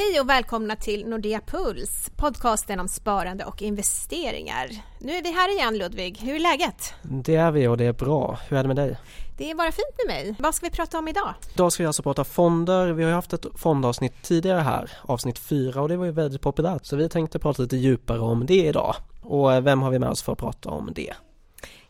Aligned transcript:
Hej 0.00 0.20
och 0.20 0.28
välkomna 0.28 0.76
till 0.76 1.06
Nordea 1.06 1.40
Puls, 1.40 2.10
podcasten 2.16 2.80
om 2.80 2.88
sparande 2.88 3.44
och 3.44 3.62
investeringar. 3.62 4.68
Nu 4.98 5.12
är 5.12 5.22
vi 5.22 5.32
här 5.32 5.54
igen 5.54 5.78
Ludvig, 5.78 6.18
hur 6.18 6.34
är 6.34 6.38
läget? 6.38 6.94
Det 7.02 7.34
är 7.34 7.50
vi 7.50 7.66
och 7.66 7.76
det 7.76 7.84
är 7.84 7.92
bra. 7.92 8.38
Hur 8.48 8.56
är 8.56 8.62
det 8.62 8.66
med 8.66 8.76
dig? 8.76 8.96
Det 9.38 9.50
är 9.50 9.54
bara 9.54 9.72
fint 9.72 9.94
med 9.98 10.14
mig. 10.14 10.34
Vad 10.38 10.54
ska 10.54 10.66
vi 10.66 10.70
prata 10.70 10.98
om 10.98 11.08
idag? 11.08 11.34
Idag 11.54 11.72
ska 11.72 11.82
vi 11.82 11.86
alltså 11.86 12.02
prata 12.02 12.24
fonder. 12.24 12.92
Vi 12.92 13.02
har 13.02 13.10
ju 13.10 13.14
haft 13.14 13.32
ett 13.32 13.46
fondavsnitt 13.54 14.22
tidigare 14.22 14.60
här, 14.60 14.90
avsnitt 15.02 15.38
fyra 15.38 15.82
och 15.82 15.88
det 15.88 15.96
var 15.96 16.04
ju 16.04 16.12
väldigt 16.12 16.40
populärt 16.40 16.86
så 16.86 16.96
vi 16.96 17.08
tänkte 17.08 17.38
prata 17.38 17.62
lite 17.62 17.76
djupare 17.76 18.20
om 18.20 18.46
det 18.46 18.66
idag. 18.66 18.94
Och 19.22 19.66
vem 19.66 19.82
har 19.82 19.90
vi 19.90 19.98
med 19.98 20.08
oss 20.08 20.22
för 20.22 20.32
att 20.32 20.38
prata 20.38 20.70
om 20.70 20.92
det? 20.94 21.14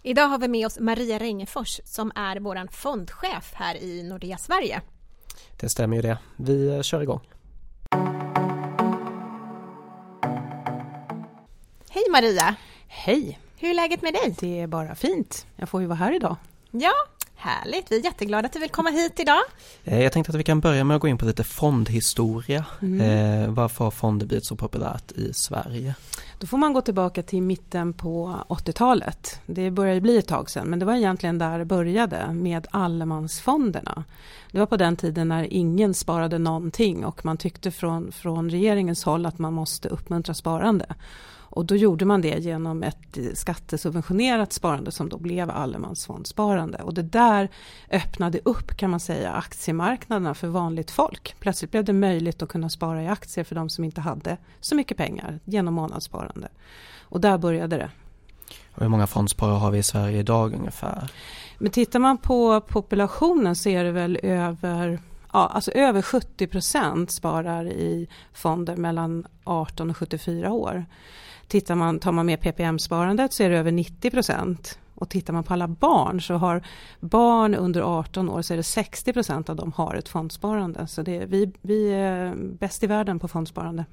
Idag 0.03 0.29
har 0.29 0.39
vi 0.39 0.49
med 0.49 0.67
oss 0.67 0.79
Maria 0.81 1.19
Rengefors 1.19 1.81
som 1.85 2.13
är 2.15 2.41
vår 2.41 2.73
fondchef 2.73 3.53
här 3.55 3.83
i 3.83 4.03
Nordea 4.03 4.39
Sverige. 4.39 4.81
Det 5.61 5.69
stämmer 5.69 5.97
ju 5.97 6.03
det. 6.03 6.19
Vi 6.37 6.83
kör 6.83 7.03
igång. 7.03 7.21
Hej 11.99 12.13
Maria! 12.13 12.55
Hej! 12.89 13.39
Hur 13.57 13.71
är 13.71 13.75
läget 13.75 14.03
med 14.03 14.13
dig? 14.13 14.35
Det 14.41 14.61
är 14.61 14.67
bara 14.67 14.95
fint. 14.95 15.47
Jag 15.57 15.69
får 15.69 15.81
ju 15.81 15.87
vara 15.87 15.97
här 15.97 16.17
idag. 16.17 16.37
Ja, 16.71 16.93
härligt. 17.37 17.93
Vi 17.93 17.99
är 17.99 18.05
jätteglada 18.05 18.47
att 18.47 18.53
du 18.53 18.59
vill 18.59 18.71
komma 18.71 18.91
hit 18.91 19.21
idag. 19.21 19.41
Eh, 19.85 20.03
jag 20.03 20.13
tänkte 20.13 20.33
att 20.33 20.39
vi 20.39 20.45
kan 20.45 20.61
börja 20.61 20.85
med 20.85 20.95
att 20.95 21.01
gå 21.01 21.09
in 21.09 21.19
på 21.19 21.25
lite 21.25 21.45
fondhistoria. 21.45 22.65
Mm. 22.83 23.01
Eh, 23.01 23.51
varför 23.51 23.85
har 23.85 23.91
fonder 23.91 24.27
blivit 24.27 24.45
så 24.45 24.57
populärt 24.57 25.13
i 25.13 25.33
Sverige? 25.33 25.95
Då 26.39 26.47
får 26.47 26.59
man 26.59 26.73
gå 26.73 26.81
tillbaka 26.81 27.23
till 27.23 27.43
mitten 27.43 27.93
på 27.93 28.35
80-talet. 28.49 29.41
Det 29.47 29.71
börjar 29.71 29.95
ju 29.95 30.01
bli 30.01 30.19
ett 30.19 30.29
tag 30.29 30.51
sedan, 30.51 30.67
men 30.67 30.79
det 30.79 30.85
var 30.85 30.95
egentligen 30.95 31.39
där 31.39 31.59
det 31.59 31.65
började 31.65 32.33
med 32.33 32.67
allemansfonderna. 32.71 34.05
Det 34.53 34.59
var 34.59 34.67
på 34.67 34.77
den 34.77 34.97
tiden 34.97 35.29
när 35.29 35.53
ingen 35.53 35.95
sparade 35.95 36.39
någonting 36.39 37.05
och 37.05 37.25
man 37.25 37.37
tyckte 37.37 37.71
från, 37.71 38.13
från 38.13 38.51
regeringens 38.51 39.05
håll 39.05 39.27
att 39.27 39.39
man 39.39 39.53
måste 39.53 39.89
uppmuntra 39.89 40.35
sparande. 40.35 40.87
Och 41.51 41.67
då 41.67 41.77
gjorde 41.77 42.05
man 42.05 42.21
det 42.21 42.39
genom 42.39 42.83
ett 42.83 43.19
skattesubventionerat 43.35 44.53
sparande 44.53 44.91
som 44.91 45.09
då 45.09 45.19
blev 45.19 45.51
allemansfondsparande. 45.51 46.79
Och 46.79 46.95
det 46.95 47.03
där 47.03 47.49
öppnade 47.91 48.41
upp 48.45 48.77
kan 48.77 48.91
man 48.91 49.01
säga 49.01 49.33
aktiemarknaderna 49.33 50.35
för 50.35 50.49
vanligt 50.49 50.91
folk. 50.91 51.35
Plötsligt 51.41 51.71
blev 51.71 51.85
det 51.85 51.93
möjligt 51.93 52.43
att 52.43 52.49
kunna 52.49 52.69
spara 52.69 53.03
i 53.03 53.09
aktier 53.09 53.45
för 53.45 53.55
de 53.55 53.69
som 53.69 53.85
inte 53.85 54.01
hade 54.01 54.37
så 54.61 54.75
mycket 54.75 54.97
pengar 54.97 55.41
genom 55.45 55.75
månadssparande. 55.75 56.49
Och 57.01 57.21
där 57.21 57.39
började 57.39 57.77
det. 57.77 57.91
Och 58.75 58.83
hur 58.83 58.89
många 58.89 59.07
fondsparare 59.07 59.59
har 59.59 59.71
vi 59.71 59.79
i 59.79 59.83
Sverige 59.83 60.19
idag 60.19 60.55
ungefär? 60.55 61.11
Men 61.59 61.71
tittar 61.71 61.99
man 61.99 62.19
på 62.19 62.61
populationen 62.61 63.57
så 63.57 63.69
är 63.69 63.85
det 63.85 63.93
väl 63.93 64.19
över 64.23 64.99
Ja, 65.33 65.47
alltså 65.47 65.71
över 65.71 66.03
70 66.03 66.47
procent 66.47 67.11
sparar 67.11 67.67
i 67.67 68.09
fonder 68.33 68.77
mellan 68.77 69.27
18 69.45 69.91
och 69.91 69.97
74 69.97 70.53
år. 70.53 70.87
Tittar 71.49 71.75
man, 71.75 71.99
tar 71.99 72.13
man 72.13 72.27
med 72.27 72.41
PPM-sparandet 72.41 73.33
så 73.33 73.43
är 73.43 73.51
det 73.51 73.57
över 73.59 73.73
90 73.73 74.11
procent. 74.11 74.79
Och 74.95 75.11
tittar 75.11 75.33
man 75.33 75.45
på 75.45 75.53
alla 75.53 75.69
barn 75.69 76.21
så 76.21 76.35
har 76.35 76.63
barn 77.01 77.55
under 77.55 77.99
18 77.99 78.29
år 78.29 78.43
så 78.43 78.53
är 78.53 78.57
det 78.57 78.63
60 78.63 79.13
procent 79.13 79.49
av 79.49 79.57
dem 79.57 79.73
har 79.73 79.95
ett 79.95 80.09
fondsparande. 80.09 80.87
Så 80.87 81.03
det, 81.03 81.27
vi, 81.27 81.53
vi 81.63 81.93
är 81.93 82.35
bäst 82.35 82.83
i 82.83 82.87
världen 82.87 83.19
på 83.19 83.29
fondsparande. 83.29 83.85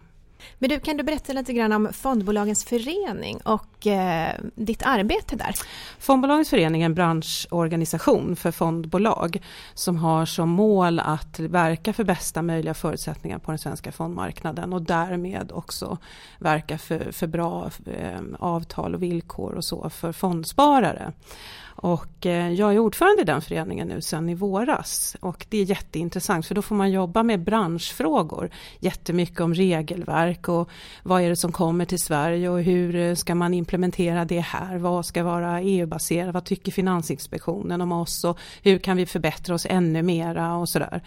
Men 0.59 0.69
du, 0.69 0.79
kan 0.79 0.97
du 0.97 1.03
berätta 1.03 1.33
lite 1.33 1.53
grann 1.53 1.71
om 1.71 1.93
Fondbolagens 1.93 2.65
förening 2.65 3.37
och 3.37 3.87
eh, 3.87 4.33
ditt 4.55 4.83
arbete 4.85 5.35
där? 5.35 5.55
Fondbolagens 5.99 6.49
förening 6.49 6.81
är 6.81 6.85
en 6.85 6.93
branschorganisation 6.93 8.35
för 8.35 8.51
fondbolag 8.51 9.41
som 9.73 9.97
har 9.97 10.25
som 10.25 10.49
mål 10.49 10.99
att 10.99 11.39
verka 11.39 11.93
för 11.93 12.03
bästa 12.03 12.41
möjliga 12.41 12.73
förutsättningar 12.73 13.39
på 13.39 13.51
den 13.51 13.59
svenska 13.59 13.91
fondmarknaden 13.91 14.73
och 14.73 14.81
därmed 14.81 15.51
också 15.51 15.97
verka 16.39 16.77
för, 16.77 17.11
för 17.11 17.27
bra 17.27 17.69
eh, 17.85 18.19
avtal 18.39 18.95
och 18.95 19.03
villkor 19.03 19.53
och 19.53 19.65
så 19.65 19.89
för 19.89 20.11
fondsparare. 20.11 21.13
Och 21.75 22.25
eh, 22.25 22.51
jag 22.51 22.73
är 22.73 22.79
ordförande 22.79 23.21
i 23.21 23.25
den 23.25 23.41
föreningen 23.41 23.87
nu 23.87 24.01
sedan 24.01 24.29
i 24.29 24.35
våras. 24.35 25.15
Och 25.19 25.45
det 25.49 25.57
är 25.57 25.63
jätteintressant 25.63 26.45
för 26.45 26.55
då 26.55 26.61
får 26.61 26.75
man 26.75 26.91
jobba 26.91 27.23
med 27.23 27.43
branschfrågor. 27.43 28.49
Jättemycket 28.79 29.39
om 29.39 29.53
regelverk 29.53 30.49
och 30.49 30.69
vad 31.03 31.21
är 31.21 31.29
det 31.29 31.35
som 31.35 31.51
kommer 31.51 31.85
till 31.85 31.99
Sverige 31.99 32.49
och 32.49 32.61
hur 32.61 32.95
eh, 32.95 33.15
ska 33.15 33.35
man 33.35 33.53
implementera 33.53 34.25
det 34.25 34.39
här? 34.39 34.77
Vad 34.77 35.05
ska 35.05 35.23
vara 35.23 35.61
EU-baserat? 35.61 36.33
Vad 36.33 36.45
tycker 36.45 36.71
Finansinspektionen 36.71 37.81
om 37.81 37.91
oss? 37.91 38.23
Och 38.23 38.39
hur 38.63 38.79
kan 38.79 38.97
vi 38.97 39.05
förbättra 39.05 39.55
oss 39.55 39.67
ännu 39.69 40.01
mera 40.01 40.55
och 40.55 40.69
sådär. 40.69 41.03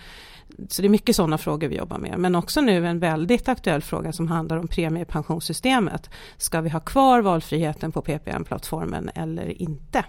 Så 0.69 0.83
det 0.83 0.89
är 0.89 0.91
mycket 0.91 1.17
sådana 1.17 1.39
frågor 1.39 1.69
vi 1.69 1.77
jobbar 1.77 1.99
med. 1.99 2.19
Men 2.19 2.35
också 2.35 2.61
nu 2.61 2.87
en 2.87 2.99
väldigt 2.99 3.49
aktuell 3.49 3.83
fråga 3.83 4.13
som 4.13 4.29
handlar 4.29 4.57
om 4.57 4.69
premiepensionssystemet. 4.69 6.11
Ska 6.37 6.61
vi 6.61 6.71
ha 6.71 6.81
kvar 6.81 7.21
valfriheten 7.21 7.93
på 7.93 8.03
PPM-plattformen 8.03 9.11
eller 9.15 9.63
inte? 9.63 10.05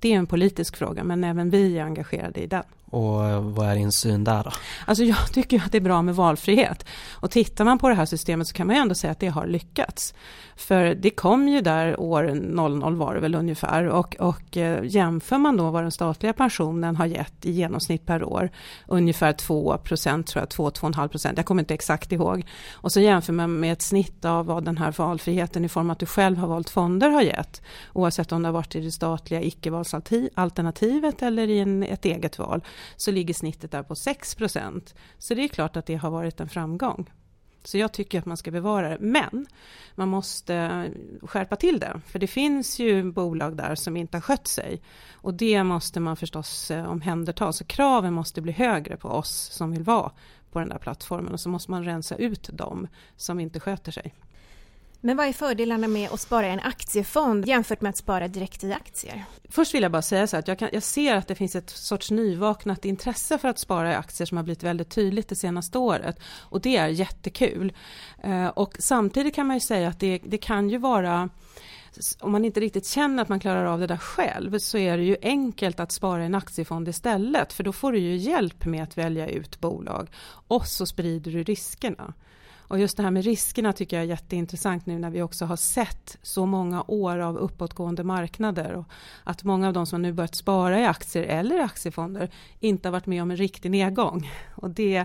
Det 0.00 0.12
är 0.12 0.18
en 0.18 0.26
politisk 0.26 0.76
fråga 0.76 1.04
men 1.04 1.24
även 1.24 1.50
vi 1.50 1.78
är 1.78 1.84
engagerade 1.84 2.40
i 2.40 2.46
den. 2.46 2.64
Och 2.96 3.24
eh, 3.24 3.40
vad 3.40 3.66
är 3.66 3.74
din 3.74 3.92
syn 3.92 4.24
där 4.24 4.44
då? 4.44 4.50
Alltså 4.86 5.04
jag 5.04 5.16
tycker 5.32 5.62
att 5.64 5.72
det 5.72 5.78
är 5.78 5.82
bra 5.82 6.02
med 6.02 6.14
valfrihet. 6.14 6.84
Och 7.12 7.30
tittar 7.30 7.64
man 7.64 7.78
på 7.78 7.88
det 7.88 7.94
här 7.94 8.06
systemet 8.06 8.48
så 8.48 8.54
kan 8.54 8.66
man 8.66 8.76
ju 8.76 8.82
ändå 8.82 8.94
säga 8.94 9.10
att 9.10 9.20
det 9.20 9.28
har 9.28 9.46
lyckats. 9.46 10.14
För 10.56 10.94
det 10.94 11.10
kom 11.10 11.48
ju 11.48 11.60
där 11.60 12.00
år 12.00 12.22
00 12.34 12.96
var 12.96 13.14
det 13.14 13.20
väl 13.20 13.34
ungefär 13.34 13.84
och, 13.84 14.16
och 14.16 14.56
eh, 14.56 14.84
jämför 14.84 15.38
man 15.38 15.56
då 15.56 15.70
vad 15.70 15.84
den 15.84 15.92
statliga 15.92 16.32
pensionen 16.32 16.96
har 16.96 17.06
gett 17.06 17.46
i 17.46 17.50
genomsnitt 17.50 18.06
per 18.06 18.24
år, 18.24 18.50
ungefär 18.86 19.32
2 19.32 19.78
procent 19.78 20.26
tror 20.26 20.42
jag, 20.42 20.72
2-2,5 20.72 21.08
procent, 21.08 21.36
jag 21.36 21.46
kommer 21.46 21.62
inte 21.62 21.74
exakt 21.74 22.12
ihåg. 22.12 22.46
Och 22.72 22.92
så 22.92 23.00
jämför 23.00 23.32
man 23.32 23.60
med 23.60 23.72
ett 23.72 23.82
snitt 23.82 24.24
av 24.24 24.46
vad 24.46 24.64
den 24.64 24.78
här 24.78 24.94
valfriheten 24.96 25.64
i 25.64 25.68
form 25.68 25.90
av 25.90 25.92
att 25.92 25.98
du 25.98 26.06
själv 26.06 26.36
har 26.36 26.48
valt 26.48 26.70
fonder 26.70 27.10
har 27.10 27.22
gett, 27.22 27.62
oavsett 27.92 28.32
om 28.32 28.42
det 28.42 28.48
har 28.48 28.52
varit 28.52 28.74
i 28.74 28.80
det 28.80 28.92
statliga 28.92 29.42
icke-valsalternativet 29.42 31.22
eller 31.22 31.48
i 31.48 31.58
en, 31.58 31.82
ett 31.82 32.04
eget 32.04 32.38
val, 32.38 32.62
så 32.96 33.10
ligger 33.10 33.34
snittet 33.34 33.70
där 33.70 33.82
på 33.82 33.94
6. 33.94 34.36
Så 35.18 35.34
det 35.34 35.44
är 35.44 35.48
klart 35.48 35.76
att 35.76 35.86
det 35.86 35.94
har 35.94 36.10
varit 36.10 36.40
en 36.40 36.48
framgång. 36.48 37.10
Så 37.66 37.78
jag 37.78 37.92
tycker 37.92 38.18
att 38.18 38.26
man 38.26 38.36
ska 38.36 38.50
bevara 38.50 38.88
det. 38.88 38.98
Men 39.00 39.46
man 39.94 40.08
måste 40.08 40.86
skärpa 41.22 41.56
till 41.56 41.80
det. 41.80 42.00
För 42.06 42.18
det 42.18 42.26
finns 42.26 42.78
ju 42.78 43.12
bolag 43.12 43.56
där 43.56 43.74
som 43.74 43.96
inte 43.96 44.16
har 44.16 44.22
skött 44.22 44.46
sig. 44.46 44.82
Och 45.12 45.34
det 45.34 45.64
måste 45.64 46.00
man 46.00 46.16
förstås 46.16 46.70
eh, 46.70 46.90
omhänderta. 46.90 47.52
Så 47.52 47.64
kraven 47.64 48.14
måste 48.14 48.40
bli 48.40 48.52
högre 48.52 48.96
på 48.96 49.08
oss 49.08 49.48
som 49.52 49.70
vill 49.70 49.82
vara 49.82 50.12
på 50.50 50.58
den 50.58 50.68
där 50.68 50.78
plattformen. 50.78 51.32
Och 51.32 51.40
så 51.40 51.48
måste 51.48 51.70
man 51.70 51.84
rensa 51.84 52.16
ut 52.16 52.48
dem 52.52 52.88
som 53.16 53.40
inte 53.40 53.60
sköter 53.60 53.92
sig. 53.92 54.14
Men 55.00 55.16
vad 55.16 55.26
är 55.26 55.32
fördelarna 55.32 55.88
med 55.88 56.10
att 56.10 56.20
spara 56.20 56.48
i 56.48 56.50
en 56.50 56.60
aktiefond 56.60 57.48
jämfört 57.48 57.80
med 57.80 57.90
att 57.90 57.96
spara 57.96 58.28
direkt 58.28 58.64
i 58.64 58.72
aktier? 58.72 59.24
Först 59.48 59.74
vill 59.74 59.82
jag 59.82 59.92
bara 59.92 60.02
säga 60.02 60.26
så 60.26 60.36
att 60.36 60.48
jag, 60.48 60.58
kan, 60.58 60.68
jag 60.72 60.82
ser 60.82 61.14
att 61.14 61.28
det 61.28 61.34
finns 61.34 61.56
ett 61.56 61.70
sorts 61.70 62.10
nyvaknat 62.10 62.84
intresse 62.84 63.38
för 63.38 63.48
att 63.48 63.58
spara 63.58 63.92
i 63.92 63.94
aktier 63.94 64.26
som 64.26 64.36
har 64.36 64.44
blivit 64.44 64.62
väldigt 64.62 64.90
tydligt 64.90 65.28
det 65.28 65.36
senaste 65.36 65.78
året. 65.78 66.20
Och 66.38 66.60
det 66.60 66.76
är 66.76 66.88
jättekul. 66.88 67.72
Eh, 68.22 68.46
och 68.46 68.76
samtidigt 68.78 69.34
kan 69.34 69.46
man 69.46 69.56
ju 69.56 69.60
säga 69.60 69.88
att 69.88 70.00
det, 70.00 70.20
det 70.24 70.38
kan 70.38 70.70
ju 70.70 70.78
vara 70.78 71.28
om 72.20 72.32
man 72.32 72.44
inte 72.44 72.60
riktigt 72.60 72.86
känner 72.86 73.22
att 73.22 73.28
man 73.28 73.40
klarar 73.40 73.64
av 73.64 73.80
det 73.80 73.86
där 73.86 73.96
själv 73.96 74.58
så 74.58 74.78
är 74.78 74.96
det 74.96 75.04
ju 75.04 75.16
enkelt 75.22 75.80
att 75.80 75.92
spara 75.92 76.22
i 76.22 76.26
en 76.26 76.34
aktiefond 76.34 76.88
istället 76.88 77.52
för 77.52 77.64
då 77.64 77.72
får 77.72 77.92
du 77.92 77.98
ju 77.98 78.16
hjälp 78.16 78.64
med 78.64 78.82
att 78.82 78.98
välja 78.98 79.28
ut 79.28 79.60
bolag 79.60 80.08
och 80.48 80.66
så 80.66 80.86
sprider 80.86 81.32
du 81.32 81.42
riskerna. 81.42 82.14
Och 82.68 82.78
just 82.78 82.96
det 82.96 83.02
här 83.02 83.10
med 83.10 83.24
riskerna 83.24 83.72
tycker 83.72 83.96
jag 83.96 84.04
är 84.04 84.08
jätteintressant 84.08 84.86
nu 84.86 84.98
när 84.98 85.10
vi 85.10 85.22
också 85.22 85.44
har 85.44 85.56
sett 85.56 86.18
så 86.22 86.46
många 86.46 86.84
år 86.86 87.18
av 87.18 87.36
uppåtgående 87.36 88.04
marknader 88.04 88.74
och 88.74 88.84
att 89.24 89.44
många 89.44 89.66
av 89.66 89.72
de 89.72 89.86
som 89.86 90.02
nu 90.02 90.12
börjat 90.12 90.34
spara 90.34 90.80
i 90.80 90.86
aktier 90.86 91.22
eller 91.22 91.60
aktiefonder 91.60 92.30
inte 92.60 92.88
har 92.88 92.92
varit 92.92 93.06
med 93.06 93.22
om 93.22 93.30
en 93.30 93.36
riktig 93.36 93.70
nedgång. 93.70 94.30
Och 94.54 94.70
det 94.70 95.04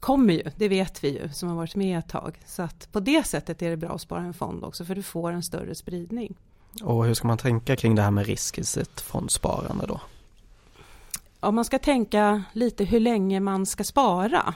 kommer 0.00 0.34
ju, 0.34 0.42
det 0.56 0.68
vet 0.68 1.04
vi 1.04 1.08
ju 1.08 1.28
som 1.32 1.48
har 1.48 1.56
varit 1.56 1.74
med 1.74 1.98
ett 1.98 2.08
tag. 2.08 2.38
Så 2.46 2.62
att 2.62 2.92
på 2.92 3.00
det 3.00 3.26
sättet 3.26 3.62
är 3.62 3.70
det 3.70 3.76
bra 3.76 3.90
att 3.90 4.00
spara 4.00 4.22
en 4.22 4.34
fond 4.34 4.64
också 4.64 4.84
för 4.84 4.94
du 4.94 5.02
får 5.02 5.32
en 5.32 5.42
större 5.42 5.74
spridning. 5.74 6.34
Och 6.82 7.04
hur 7.04 7.14
ska 7.14 7.28
man 7.28 7.38
tänka 7.38 7.76
kring 7.76 7.94
det 7.94 8.02
här 8.02 8.10
med 8.10 8.26
risk 8.26 8.58
i 8.58 8.64
sitt 8.64 9.00
fondsparande 9.00 9.86
då? 9.86 10.00
Om 11.40 11.54
man 11.54 11.64
ska 11.64 11.78
tänka 11.78 12.42
lite 12.52 12.84
hur 12.84 13.00
länge 13.00 13.40
man 13.40 13.66
ska 13.66 13.84
spara 13.84 14.54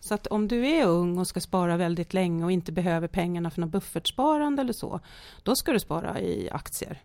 så 0.00 0.14
att 0.14 0.26
om 0.26 0.48
du 0.48 0.66
är 0.66 0.86
ung 0.86 1.18
och 1.18 1.26
ska 1.26 1.40
spara 1.40 1.76
väldigt 1.76 2.14
länge 2.14 2.44
och 2.44 2.52
inte 2.52 2.72
behöver 2.72 3.08
pengarna 3.08 3.50
för 3.50 3.60
något 3.60 3.70
buffertsparande 3.70 4.62
eller 4.62 4.72
så, 4.72 5.00
då 5.42 5.56
ska 5.56 5.72
du 5.72 5.80
spara 5.80 6.20
i 6.20 6.50
aktier 6.50 7.02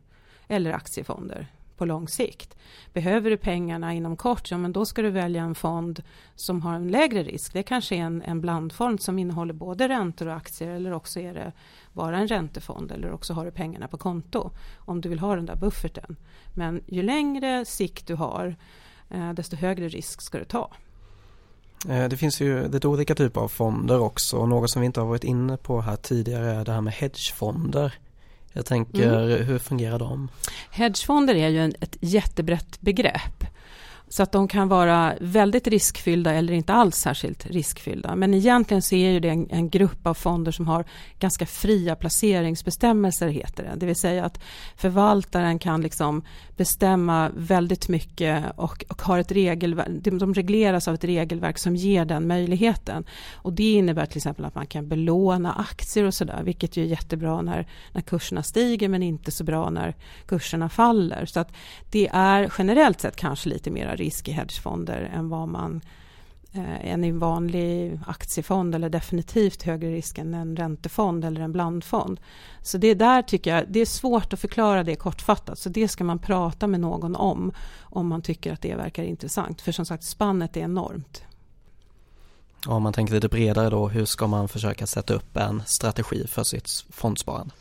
eller 0.48 0.74
aktiefonder 0.74 1.48
på 1.78 1.86
lång 1.86 2.07
sikt. 2.07 2.57
Behöver 2.94 3.30
du 3.30 3.38
pengarna 3.38 3.94
inom 3.94 4.18
kort, 4.18 4.51
ja 4.51 4.57
men 4.57 4.74
då 4.74 4.86
ska 4.86 5.01
du 5.01 5.10
välja 5.10 5.44
en 5.44 5.56
fond 5.56 6.04
som 6.36 6.62
har 6.62 6.75
en 6.75 6.88
lägre 6.88 7.24
risk. 7.24 7.54
Det 7.54 7.63
kanske 7.63 7.95
är 7.95 8.00
en, 8.00 8.22
en 8.22 8.42
blandfond 8.42 9.01
som 9.01 9.19
innehåller 9.19 9.54
både 9.54 9.89
räntor 9.89 10.28
och 10.28 10.36
aktier 10.36 10.69
eller 10.69 10.94
också 10.94 11.19
är 11.19 11.34
det 11.34 11.51
bara 11.94 12.18
en 12.18 12.28
räntefond 12.28 12.92
eller 12.92 13.12
också 13.12 13.34
har 13.34 13.46
du 13.46 13.51
pengarna 13.51 13.88
på 13.88 13.98
konto 13.98 14.51
om 14.78 15.01
du 15.01 15.10
vill 15.10 15.19
ha 15.19 15.36
den 15.36 15.46
där 15.46 15.56
bufferten. 15.56 16.16
Men 16.54 16.84
ju 16.88 17.04
längre 17.04 17.66
sikt 17.66 18.07
du 18.07 18.16
har, 18.16 18.56
eh, 19.10 19.34
desto 19.34 19.56
högre 19.56 19.88
risk 19.88 20.22
ska 20.22 20.39
du 20.39 20.46
ta. 20.46 20.72
Eh, 21.90 22.08
det 22.10 22.18
finns 22.18 22.42
ju 22.42 22.68
lite 22.68 22.88
olika 22.88 23.16
typer 23.16 23.42
av 23.42 23.48
fonder 23.48 24.00
också 24.00 24.38
och 24.38 24.50
något 24.50 24.70
som 24.70 24.82
vi 24.82 24.86
inte 24.86 25.00
har 25.00 25.08
varit 25.08 25.24
inne 25.24 25.58
på 25.58 25.82
här 25.82 25.96
tidigare 25.96 26.52
är 26.52 26.66
det 26.66 26.72
här 26.72 26.82
med 26.82 26.94
hedgefonder. 26.94 27.94
Jag 28.54 28.66
tänker, 28.66 29.24
mm. 29.24 29.48
hur 29.48 29.60
fungerar 29.60 30.00
de? 30.00 30.30
Hedgefonder 30.72 31.36
är 31.36 31.50
ju 31.50 31.74
ett 31.80 31.98
jättebrett 32.00 32.82
begrepp. 32.82 33.44
Så 34.13 34.24
att 34.24 34.31
de 34.31 34.48
kan 34.48 34.68
vara 34.68 35.13
väldigt 35.21 35.68
riskfyllda 35.68 36.33
eller 36.33 36.54
inte 36.54 36.74
alls 36.74 36.95
särskilt 36.95 37.45
riskfyllda. 37.45 38.15
Men 38.15 38.33
egentligen 38.33 38.81
så 38.81 38.95
är 38.95 39.19
det 39.19 39.30
en, 39.30 39.48
en, 39.50 39.69
grupp 39.69 40.07
av 40.07 40.13
fonder 40.13 40.51
som 40.51 40.68
har 40.68 40.86
ganska 41.19 41.45
fria 41.45 41.95
placeringsbestämmelser, 41.95 43.27
heter 43.27 43.63
det. 43.63 43.74
Det 43.75 43.86
vill 43.86 43.95
säga 43.95 44.25
att 44.25 44.39
förvaltaren 44.75 45.60
kan 45.60 45.81
liksom 45.81 46.24
bestämma 46.57 47.31
väldigt 47.36 47.89
mycket 47.89 48.45
och, 48.56 48.86
och 48.89 49.01
har 49.01 49.19
ett 49.19 49.31
regelverk, 49.31 49.88
de 50.01 50.33
regleras 50.33 50.88
av 50.88 50.94
ett 50.94 51.04
regelverk 51.04 51.57
som 51.57 51.75
ger 51.75 52.06
den 52.06 52.27
möjligheten. 52.27 53.06
Och 53.33 53.54
det 53.54 53.74
innebär 53.74 54.06
till 54.06 54.18
exempel 54.18 54.45
att 54.45 54.56
man 54.56 54.68
kan 54.68 54.88
belåna 54.88 55.54
aktier 55.54 56.06
och 56.06 56.13
sådär, 56.13 56.42
vilket 56.44 56.77
ju 56.77 56.83
är 56.83 56.88
jättebra 56.88 57.42
när, 57.42 57.68
när 57.92 58.01
kurserna 58.01 58.44
stiger 58.44 58.89
men 58.89 59.04
inte 59.04 59.31
så 59.31 59.44
bra 59.44 59.69
när 59.69 59.95
kurserna 60.25 60.69
faller. 60.69 61.25
Så 61.25 61.39
att 61.39 61.54
det 61.92 62.10
är 62.13 62.54
generellt 62.57 63.01
sett 63.01 63.15
kanske 63.15 63.50
lite 63.50 63.71
mer 63.71 64.03
risk 64.04 64.28
i 64.28 64.32
hedgefonder 64.32 65.12
än 65.14 65.30
vad 65.30 65.48
man 65.48 65.82
eh, 66.54 66.92
än 66.92 67.04
i 67.04 67.08
en 67.08 67.20
vanlig 67.20 68.00
aktiefond 68.08 68.76
eller 68.76 68.90
definitivt 68.90 69.64
högre 69.64 69.92
risk 69.92 70.18
än 70.18 70.34
en 70.34 70.56
räntefond 70.56 71.26
eller 71.26 71.42
en 71.42 71.52
blandfond. 71.52 72.20
Så 72.62 72.78
det 72.78 72.94
där 72.94 73.22
tycker 73.22 73.56
jag, 73.56 73.66
det 73.68 73.80
är 73.80 73.86
svårt 73.86 74.34
att 74.34 74.40
förklara 74.40 74.84
det 74.84 74.96
kortfattat 74.96 75.60
så 75.60 75.70
det 75.70 75.88
ska 75.88 76.04
man 76.04 76.20
prata 76.20 76.68
med 76.68 76.80
någon 76.80 77.16
om 77.16 77.52
om 77.80 78.08
man 78.08 78.22
tycker 78.22 78.54
att 78.54 78.62
det 78.62 78.76
verkar 78.76 79.04
intressant 79.04 79.62
för 79.62 79.72
som 79.72 79.86
sagt 79.86 80.04
spannet 80.04 80.58
är 80.58 80.62
enormt. 80.62 81.24
Om 82.68 82.84
man 82.84 82.94
tänker 82.94 83.14
lite 83.14 83.28
bredare 83.28 83.70
då, 83.70 83.88
hur 83.88 84.06
ska 84.06 84.28
man 84.28 84.48
försöka 84.48 84.88
sätta 84.88 85.14
upp 85.14 85.38
en 85.38 85.64
strategi 85.66 86.28
för 86.28 86.44
sitt 86.44 86.86
fondsparande? 86.90 87.54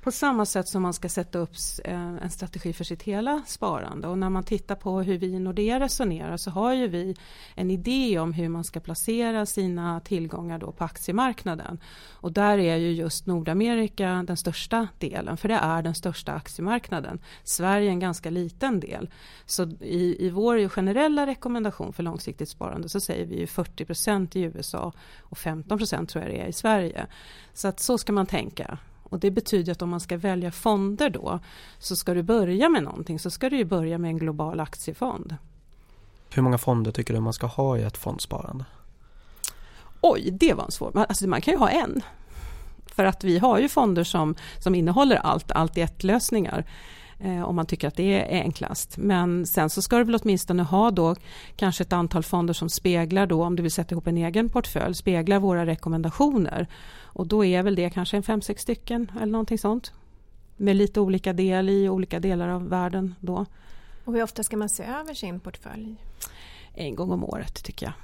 På 0.00 0.12
samma 0.12 0.46
sätt 0.46 0.68
som 0.68 0.82
man 0.82 0.94
ska 0.94 1.08
sätta 1.08 1.38
upp 1.38 1.54
eh, 1.84 2.14
en 2.16 2.30
strategi 2.30 2.72
för 2.72 2.84
sitt 2.84 3.02
hela 3.02 3.42
sparande. 3.46 4.08
Och 4.08 4.18
när 4.18 4.30
man 4.30 4.44
tittar 4.44 4.74
på 4.74 5.00
hur 5.00 5.18
vi 5.18 5.26
i 5.26 5.38
Nordea 5.38 5.80
resonerar 5.80 6.36
så 6.36 6.50
har 6.50 6.72
ju 6.72 6.88
vi 6.88 7.16
en 7.54 7.70
idé 7.70 8.18
om 8.18 8.32
hur 8.32 8.48
man 8.48 8.64
ska 8.64 8.80
placera 8.80 9.46
sina 9.46 10.00
tillgångar 10.00 10.58
då 10.58 10.72
på 10.72 10.84
aktiemarknaden. 10.84 11.80
Och 12.10 12.32
där 12.32 12.58
är 12.58 12.76
ju 12.76 12.92
just 12.92 13.26
Nordamerika 13.26 14.24
den 14.26 14.36
största 14.36 14.88
delen, 14.98 15.36
för 15.36 15.48
det 15.48 15.54
är 15.54 15.82
den 15.82 15.94
största 15.94 16.32
aktiemarknaden. 16.32 17.20
Sverige 17.44 17.88
är 17.88 17.92
en 17.92 18.00
ganska 18.00 18.30
liten 18.30 18.80
del. 18.80 19.10
Så 19.46 19.62
i, 19.80 20.26
i 20.26 20.30
vår 20.30 20.68
generella 20.68 21.26
rekommendation 21.26 21.92
för 21.92 22.02
långsiktigt 22.02 22.48
sparande 22.48 22.88
så 22.88 23.00
säger 23.00 23.26
vi 23.26 23.38
ju 23.38 23.46
40% 23.46 24.36
i 24.36 24.40
USA 24.40 24.92
och 25.20 25.38
15 25.38 25.78
tror 25.78 26.24
jag 26.24 26.32
det 26.32 26.40
är 26.40 26.46
i 26.46 26.52
Sverige. 26.52 27.06
Så 27.52 27.68
att 27.68 27.80
så 27.80 27.98
ska 27.98 28.12
man 28.12 28.26
tänka. 28.26 28.78
Och 29.10 29.20
det 29.20 29.30
betyder 29.30 29.72
att 29.72 29.82
om 29.82 29.90
man 29.90 30.00
ska 30.00 30.16
välja 30.16 30.50
fonder 30.52 31.10
då 31.10 31.40
så 31.78 31.96
ska 31.96 32.14
du 32.14 32.22
börja 32.22 32.68
med 32.68 32.82
någonting 32.82 33.18
så 33.18 33.30
ska 33.30 33.50
du 33.50 33.56
ju 33.56 33.64
börja 33.64 33.98
med 33.98 34.08
en 34.08 34.18
global 34.18 34.60
aktiefond. 34.60 35.36
Hur 36.30 36.42
många 36.42 36.58
fonder 36.58 36.92
tycker 36.92 37.14
du 37.14 37.20
man 37.20 37.32
ska 37.32 37.46
ha 37.46 37.78
i 37.78 37.82
ett 37.82 37.96
fondsparande? 37.96 38.64
Oj, 40.00 40.30
det 40.30 40.54
var 40.54 40.64
en 40.64 40.70
svår... 40.70 41.04
Alltså 41.08 41.28
man 41.28 41.40
kan 41.40 41.54
ju 41.54 41.58
ha 41.58 41.70
en. 41.70 42.00
För 42.86 43.04
att 43.04 43.24
vi 43.24 43.38
har 43.38 43.58
ju 43.58 43.68
fonder 43.68 44.04
som, 44.04 44.34
som 44.58 44.74
innehåller 44.74 45.16
allt, 45.16 45.50
allt 45.50 45.78
i 45.78 45.80
ett-lösningar 45.80 46.64
om 47.46 47.56
man 47.56 47.66
tycker 47.66 47.88
att 47.88 47.96
det 47.96 48.34
är 48.34 48.42
enklast. 48.42 48.96
Men 48.98 49.46
sen 49.46 49.70
så 49.70 49.82
ska 49.82 49.98
du 49.98 50.04
väl 50.04 50.20
åtminstone 50.22 50.62
ha 50.62 50.90
då 50.90 51.16
kanske 51.56 51.82
ett 51.82 51.92
antal 51.92 52.22
fonder 52.22 52.54
som 52.54 52.68
speglar 52.68 53.26
då, 53.26 53.44
om 53.44 53.56
du 53.56 53.62
vill 53.62 53.72
sätta 53.72 53.94
ihop 53.94 54.06
en 54.06 54.16
egen 54.16 54.48
portfölj, 54.48 54.94
speglar 54.94 55.38
våra 55.38 55.66
rekommendationer. 55.66 56.66
Och 57.02 57.26
då 57.26 57.44
är 57.44 57.62
väl 57.62 57.74
det 57.74 57.90
kanske 57.90 58.16
en 58.16 58.22
fem, 58.22 58.42
sex 58.42 58.62
stycken 58.62 59.12
eller 59.16 59.32
någonting 59.32 59.58
sånt. 59.58 59.92
Med 60.56 60.76
lite 60.76 61.00
olika 61.00 61.32
del 61.32 61.68
i 61.68 61.88
olika 61.88 62.20
delar 62.20 62.48
av 62.48 62.68
världen 62.68 63.14
då. 63.20 63.46
Och 64.04 64.12
hur 64.12 64.22
ofta 64.22 64.42
ska 64.42 64.56
man 64.56 64.68
se 64.68 64.82
över 64.82 65.14
sin 65.14 65.40
portfölj? 65.40 65.96
En 66.74 66.94
gång 66.94 67.10
om 67.10 67.24
året 67.24 67.64
tycker 67.64 67.86
jag. 67.86 67.94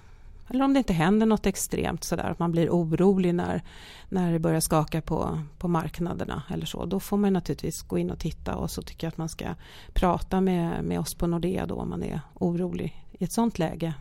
Eller 0.48 0.64
om 0.64 0.74
det 0.74 0.78
inte 0.78 0.92
händer 0.92 1.26
något 1.26 1.46
extremt 1.46 2.04
sådär 2.04 2.30
att 2.30 2.38
man 2.38 2.52
blir 2.52 2.70
orolig 2.70 3.34
när, 3.34 3.62
när 4.08 4.32
det 4.32 4.38
börjar 4.38 4.60
skaka 4.60 5.00
på, 5.00 5.38
på 5.58 5.68
marknaderna 5.68 6.42
eller 6.50 6.66
så. 6.66 6.84
Då 6.84 7.00
får 7.00 7.16
man 7.16 7.32
naturligtvis 7.32 7.82
gå 7.82 7.98
in 7.98 8.10
och 8.10 8.18
titta 8.18 8.56
och 8.56 8.70
så 8.70 8.82
tycker 8.82 9.06
jag 9.06 9.12
att 9.12 9.18
man 9.18 9.28
ska 9.28 9.54
prata 9.92 10.40
med, 10.40 10.84
med 10.84 11.00
oss 11.00 11.14
på 11.14 11.26
Nordea 11.26 11.66
då 11.66 11.74
om 11.74 11.90
man 11.90 12.02
är 12.02 12.20
orolig 12.34 13.04
i 13.12 13.24
ett 13.24 13.32
sådant 13.32 13.58
läge. 13.58 13.94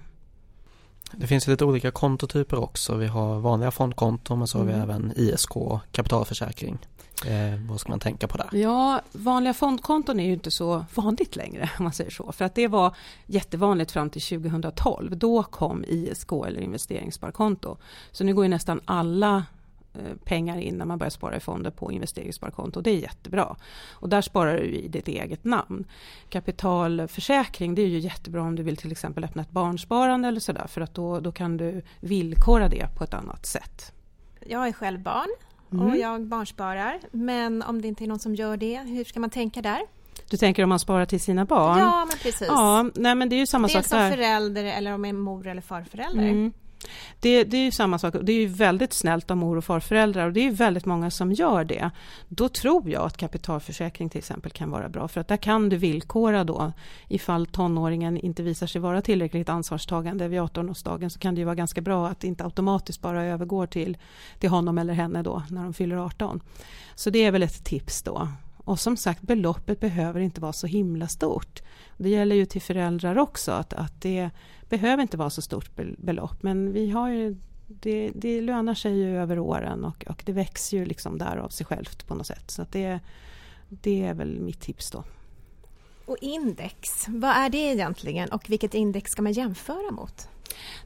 Det 1.11 1.27
finns 1.27 1.47
lite 1.47 1.65
olika 1.65 1.91
kontotyper 1.91 2.59
också. 2.59 2.95
Vi 2.95 3.07
har 3.07 3.39
vanliga 3.39 3.71
fondkonton 3.71 4.39
men 4.39 4.47
så 4.47 4.57
har 4.57 4.65
vi 4.65 4.73
mm. 4.73 4.89
även 4.89 5.13
ISK, 5.15 5.51
kapitalförsäkring. 5.91 6.77
Eh, 7.25 7.59
vad 7.69 7.79
ska 7.79 7.89
man 7.89 7.99
tänka 7.99 8.27
på 8.27 8.37
där? 8.37 8.49
Ja, 8.51 9.01
vanliga 9.11 9.53
fondkonton 9.53 10.19
är 10.19 10.25
ju 10.25 10.33
inte 10.33 10.51
så 10.51 10.85
vanligt 10.95 11.35
längre 11.35 11.69
om 11.77 11.83
man 11.83 11.93
säger 11.93 12.11
så. 12.11 12.31
För 12.31 12.45
att 12.45 12.55
det 12.55 12.67
var 12.67 12.95
jättevanligt 13.25 13.91
fram 13.91 14.09
till 14.09 14.21
2012. 14.21 15.17
Då 15.17 15.43
kom 15.43 15.85
ISK 15.87 16.31
eller 16.31 16.61
investeringssparkonto. 16.61 17.77
Så 18.11 18.23
nu 18.23 18.33
går 18.33 18.45
ju 18.45 18.49
nästan 18.49 18.81
alla 18.85 19.43
pengar 20.23 20.57
in 20.57 20.77
när 20.77 20.85
man 20.85 20.97
börjar 20.97 21.09
spara 21.09 21.35
i 21.35 21.39
fonder 21.39 21.71
på 21.71 21.91
investeringssparkonto. 21.91 22.81
Det 22.81 22.89
är 22.89 22.99
jättebra. 22.99 23.55
Och 23.91 24.09
där 24.09 24.21
sparar 24.21 24.57
du 24.57 24.63
i 24.63 24.87
ditt 24.87 25.07
eget 25.07 25.43
namn. 25.43 25.85
Kapitalförsäkring 26.29 27.75
det 27.75 27.81
är 27.81 27.87
ju 27.87 27.99
jättebra 27.99 28.41
om 28.41 28.55
du 28.55 28.63
vill 28.63 28.77
till 28.77 28.91
exempel 28.91 29.23
öppna 29.23 29.41
ett 29.41 29.51
barnsparande 29.51 30.27
eller 30.27 30.39
sådär 30.39 30.67
för 30.67 30.81
att 30.81 30.93
då, 30.93 31.19
då 31.19 31.31
kan 31.31 31.57
du 31.57 31.81
villkora 31.99 32.69
det 32.69 32.87
på 32.97 33.03
ett 33.03 33.13
annat 33.13 33.45
sätt. 33.45 33.93
Jag 34.47 34.67
är 34.67 34.71
själv 34.71 34.99
barn 34.99 35.29
och 35.69 35.73
mm. 35.73 35.99
jag 35.99 36.25
barnsparar 36.25 36.99
men 37.11 37.61
om 37.61 37.81
det 37.81 37.87
inte 37.87 38.03
är 38.03 38.07
någon 38.07 38.19
som 38.19 38.35
gör 38.35 38.57
det, 38.57 38.79
hur 38.79 39.03
ska 39.03 39.19
man 39.19 39.29
tänka 39.29 39.61
där? 39.61 39.81
Du 40.29 40.37
tänker 40.37 40.63
om 40.63 40.69
man 40.69 40.79
sparar 40.79 41.05
till 41.05 41.21
sina 41.21 41.45
barn? 41.45 41.79
Ja, 41.79 42.05
men 42.05 42.17
precis. 42.17 42.47
Ja, 42.47 42.89
nej, 42.95 43.15
men 43.15 43.29
det 43.29 43.35
är 43.35 43.37
ju 43.37 43.47
samma 43.47 43.67
Dels 43.67 43.87
sak 43.87 43.99
där. 43.99 44.09
som 44.09 44.17
förälder 44.17 44.63
eller 44.63 44.93
om 44.93 45.05
en 45.05 45.19
mor 45.19 45.47
eller 45.47 45.61
farförälder. 45.61 46.23
Mm. 46.23 46.53
Det, 47.19 47.43
det, 47.43 47.57
är 47.57 47.65
ju 47.65 47.71
samma 47.71 47.99
sak, 47.99 48.15
det 48.21 48.31
är 48.31 48.39
ju 48.39 48.47
väldigt 48.47 48.93
snällt 48.93 49.31
av 49.31 49.37
mor 49.37 49.57
och 49.57 49.65
farföräldrar 49.65 50.27
och 50.27 50.33
det 50.33 50.39
är 50.39 50.43
ju 50.43 50.51
väldigt 50.51 50.85
många 50.85 51.11
som 51.11 51.31
gör 51.31 51.63
det. 51.63 51.91
Då 52.27 52.49
tror 52.49 52.89
jag 52.89 53.03
att 53.03 53.17
kapitalförsäkring 53.17 54.09
till 54.09 54.19
exempel 54.19 54.51
kan 54.51 54.69
vara 54.71 54.89
bra 54.89 55.07
för 55.07 55.21
att 55.21 55.27
där 55.27 55.37
kan 55.37 55.69
du 55.69 55.77
villkora 55.77 56.43
då 56.43 56.73
ifall 57.07 57.45
tonåringen 57.45 58.17
inte 58.17 58.43
visar 58.43 58.67
sig 58.67 58.81
vara 58.81 59.01
tillräckligt 59.01 59.49
ansvarstagande 59.49 60.27
vid 60.27 60.39
18-årsdagen 60.39 61.09
så 61.09 61.19
kan 61.19 61.35
det 61.35 61.39
ju 61.39 61.45
vara 61.45 61.55
ganska 61.55 61.81
bra 61.81 62.07
att 62.07 62.19
det 62.19 62.27
inte 62.27 62.43
automatiskt 62.43 63.01
bara 63.01 63.23
övergår 63.23 63.67
till, 63.67 63.97
till 64.39 64.49
honom 64.49 64.77
eller 64.77 64.93
henne 64.93 65.21
då 65.21 65.43
när 65.49 65.63
de 65.63 65.73
fyller 65.73 65.97
18. 65.97 66.41
Så 66.95 67.09
det 67.09 67.23
är 67.23 67.31
väl 67.31 67.43
ett 67.43 67.63
tips 67.65 68.01
då. 68.01 68.27
Och 68.65 68.79
som 68.79 68.97
sagt, 68.97 69.21
beloppet 69.21 69.79
behöver 69.79 70.19
inte 70.19 70.41
vara 70.41 70.53
så 70.53 70.67
himla 70.67 71.07
stort. 71.07 71.61
Det 71.97 72.09
gäller 72.09 72.35
ju 72.35 72.45
till 72.45 72.61
föräldrar 72.61 73.17
också, 73.17 73.51
att, 73.51 73.73
att 73.73 74.01
det 74.01 74.29
behöver 74.69 75.01
inte 75.01 75.17
vara 75.17 75.29
så 75.29 75.41
stort 75.41 75.71
belopp. 75.97 76.43
Men 76.43 76.73
vi 76.73 76.89
har 76.89 77.09
ju, 77.09 77.35
det, 77.67 78.11
det 78.15 78.41
lönar 78.41 78.73
sig 78.73 78.97
ju 78.97 79.17
över 79.17 79.39
åren 79.39 79.85
och, 79.85 80.05
och 80.07 80.23
det 80.25 80.31
växer 80.31 80.77
ju 80.77 80.85
liksom 80.85 81.17
där 81.17 81.37
av 81.37 81.49
sig 81.49 81.65
självt 81.65 82.07
på 82.07 82.15
något 82.15 82.27
sätt. 82.27 82.51
Så 82.51 82.65
det, 82.71 82.99
det 83.69 84.03
är 84.03 84.13
väl 84.13 84.39
mitt 84.39 84.61
tips 84.61 84.91
då. 84.91 85.03
Och 86.05 86.17
index, 86.21 87.07
vad 87.07 87.31
är 87.31 87.49
det 87.49 87.57
egentligen 87.57 88.29
och 88.29 88.49
vilket 88.49 88.73
index 88.73 89.11
ska 89.11 89.21
man 89.21 89.33
jämföra 89.33 89.91
mot? 89.91 90.29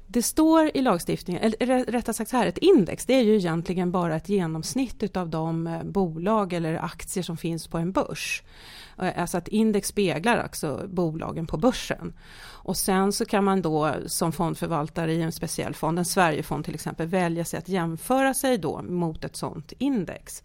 Det 0.07 0.23
står 0.23 0.71
i 0.77 0.81
lagstiftningen, 0.81 1.53
eller 1.59 1.85
rättare 1.85 2.13
sagt 2.13 2.29
så 2.29 2.37
här, 2.37 2.47
ett 2.47 2.57
index 2.57 3.05
det 3.05 3.13
är 3.13 3.23
ju 3.23 3.35
egentligen 3.35 3.91
bara 3.91 4.15
ett 4.15 4.29
genomsnitt 4.29 5.17
av 5.17 5.29
de 5.29 5.67
eh, 5.67 5.83
bolag 5.83 6.53
eller 6.53 6.83
aktier 6.83 7.23
som 7.23 7.37
finns 7.37 7.67
på 7.67 7.77
en 7.77 7.91
börs. 7.91 8.43
Eh, 9.01 9.21
alltså 9.21 9.37
att 9.37 9.47
index 9.47 9.87
speglar 9.87 10.37
alltså 10.37 10.85
bolagen 10.87 11.47
på 11.47 11.57
börsen. 11.57 12.13
Och 12.41 12.77
sen 12.77 13.13
så 13.13 13.25
kan 13.25 13.43
man 13.43 13.61
då 13.61 13.93
som 14.05 14.31
fondförvaltare 14.31 15.13
i 15.13 15.21
en 15.21 15.31
speciell 15.31 15.75
fond, 15.75 15.99
en 15.99 16.05
Sverigefond 16.05 16.65
till 16.65 16.75
exempel, 16.75 17.07
välja 17.07 17.45
sig 17.45 17.57
att 17.57 17.69
jämföra 17.69 18.33
sig 18.33 18.57
då 18.57 18.81
mot 18.81 19.23
ett 19.23 19.35
sådant 19.35 19.73
index. 19.77 20.43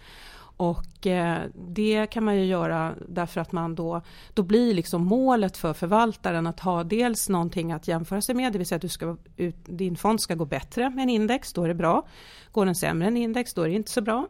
Och 0.56 1.06
eh, 1.06 1.42
det 1.54 2.06
kan 2.06 2.24
man 2.24 2.36
ju 2.36 2.44
göra 2.44 2.94
därför 3.08 3.40
att 3.40 3.52
man 3.52 3.74
då, 3.74 4.00
då 4.34 4.42
blir 4.42 4.74
liksom 4.74 5.04
målet 5.06 5.56
för 5.56 5.72
förvaltaren 5.72 6.46
att 6.46 6.60
ha 6.60 6.84
dels 6.84 7.28
någonting 7.28 7.72
att 7.72 7.88
jämföra 7.88 8.20
sig 8.20 8.34
med, 8.34 8.52
det 8.52 8.58
vill 8.58 8.66
säga 8.66 8.76
att 8.76 8.82
du 8.82 8.88
ska, 8.88 9.16
din 9.64 9.96
fond 9.96 10.20
ska 10.20 10.34
gå 10.34 10.44
bättre 10.44 10.90
med 10.90 11.02
en 11.02 11.10
index, 11.10 11.52
då 11.52 11.64
är 11.64 11.68
det 11.68 11.74
bra. 11.74 12.06
Går 12.52 12.66
den 12.66 12.74
sämre 12.74 13.08
än 13.08 13.16
index, 13.16 13.54
då 13.54 13.62
är 13.62 13.68
det 13.68 13.74
inte 13.74 13.90
så 13.90 14.00
bra. 14.00 14.26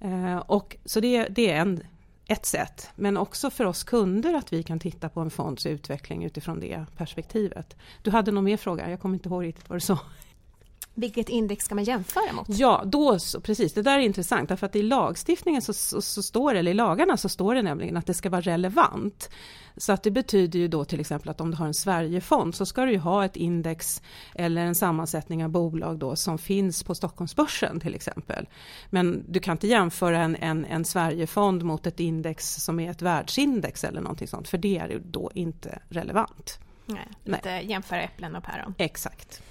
Eh, 0.00 0.36
och, 0.36 0.76
så 0.84 1.00
det, 1.00 1.28
det 1.28 1.50
är 1.50 1.60
en, 1.60 1.80
ett 2.26 2.46
sätt, 2.46 2.90
men 2.94 3.16
också 3.16 3.50
för 3.50 3.64
oss 3.64 3.84
kunder 3.84 4.34
att 4.34 4.52
vi 4.52 4.62
kan 4.62 4.78
titta 4.78 5.08
på 5.08 5.20
en 5.20 5.30
fonds 5.30 5.66
utveckling 5.66 6.24
utifrån 6.24 6.60
det 6.60 6.86
perspektivet. 6.96 7.76
Du 8.02 8.10
hade 8.10 8.32
någon 8.32 8.44
mer 8.44 8.56
fråga, 8.56 8.90
jag 8.90 9.00
kommer 9.00 9.14
inte 9.14 9.28
ihåg 9.28 9.44
riktigt 9.44 9.68
vad 9.68 9.76
du 9.76 9.80
sa. 9.80 9.98
Vilket 10.94 11.28
index 11.28 11.64
ska 11.64 11.74
man 11.74 11.84
jämföra 11.84 12.32
mot? 12.32 12.48
Ja, 12.48 12.82
då, 12.86 13.18
precis, 13.42 13.72
det 13.72 13.82
där 13.82 13.98
är 13.98 14.02
intressant 14.02 14.48
därför 14.48 14.66
att 14.66 14.76
i 14.76 14.82
lagstiftningen 14.82 15.62
så, 15.62 15.72
så, 15.72 16.02
så, 16.02 16.22
står 16.22 16.52
det, 16.52 16.58
eller 16.58 16.70
i 16.70 16.74
lagarna 16.74 17.16
så 17.16 17.28
står 17.28 17.54
det 17.54 17.62
nämligen 17.62 17.96
att 17.96 18.06
det 18.06 18.14
ska 18.14 18.30
vara 18.30 18.40
relevant. 18.40 19.30
Så 19.76 19.92
att 19.92 20.02
det 20.02 20.10
betyder 20.10 20.58
ju 20.58 20.68
då 20.68 20.84
till 20.84 21.00
exempel 21.00 21.30
att 21.30 21.40
om 21.40 21.50
du 21.50 21.56
har 21.56 21.66
en 21.66 21.74
Sverigefond 21.74 22.54
så 22.54 22.66
ska 22.66 22.84
du 22.84 22.92
ju 22.92 22.98
ha 22.98 23.24
ett 23.24 23.36
index 23.36 24.02
eller 24.34 24.64
en 24.64 24.74
sammansättning 24.74 25.44
av 25.44 25.50
bolag 25.50 25.98
då 25.98 26.16
som 26.16 26.38
finns 26.38 26.82
på 26.82 26.94
Stockholmsbörsen 26.94 27.80
till 27.80 27.94
exempel. 27.94 28.48
Men 28.90 29.24
du 29.28 29.40
kan 29.40 29.52
inte 29.52 29.66
jämföra 29.66 30.18
en, 30.22 30.36
en, 30.36 30.64
en 30.64 30.84
Sverigefond 30.84 31.62
mot 31.62 31.86
ett 31.86 32.00
index 32.00 32.54
som 32.54 32.80
är 32.80 32.90
ett 32.90 33.02
världsindex 33.02 33.84
eller 33.84 34.00
någonting 34.00 34.28
sånt 34.28 34.48
för 34.48 34.58
det 34.58 34.78
är 34.78 34.88
ju 34.88 34.98
då 35.04 35.30
inte 35.34 35.78
relevant. 35.88 36.58
Nej, 36.86 37.08
inte 37.24 37.50
Nej. 37.50 37.66
jämföra 37.66 38.02
äpplen 38.02 38.36
och 38.36 38.44
päron. 38.44 38.74
Exakt. 38.78 39.42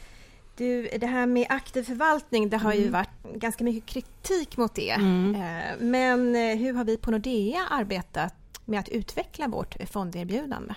Du, 0.56 0.90
det 1.00 1.08
här 1.08 1.26
med 1.26 1.46
aktiv 1.50 1.84
förvaltning, 1.84 2.50
det 2.50 2.58
har 2.58 2.72
mm. 2.72 2.84
ju 2.84 2.90
varit 2.90 3.24
ganska 3.36 3.64
mycket 3.64 3.86
kritik 3.86 4.58
mot 4.58 4.76
det. 4.76 4.90
Mm. 4.90 5.36
Eh, 5.36 5.78
men 5.80 6.36
eh, 6.36 6.58
hur 6.58 6.74
har 6.74 6.84
vi 6.84 6.98
på 6.98 7.12
Nordea 7.12 7.60
arbetat 7.70 8.34
med 8.66 8.80
att 8.80 8.90
utveckla 8.90 9.48
vårt 9.48 9.76
fonderbjudande? 9.90 10.74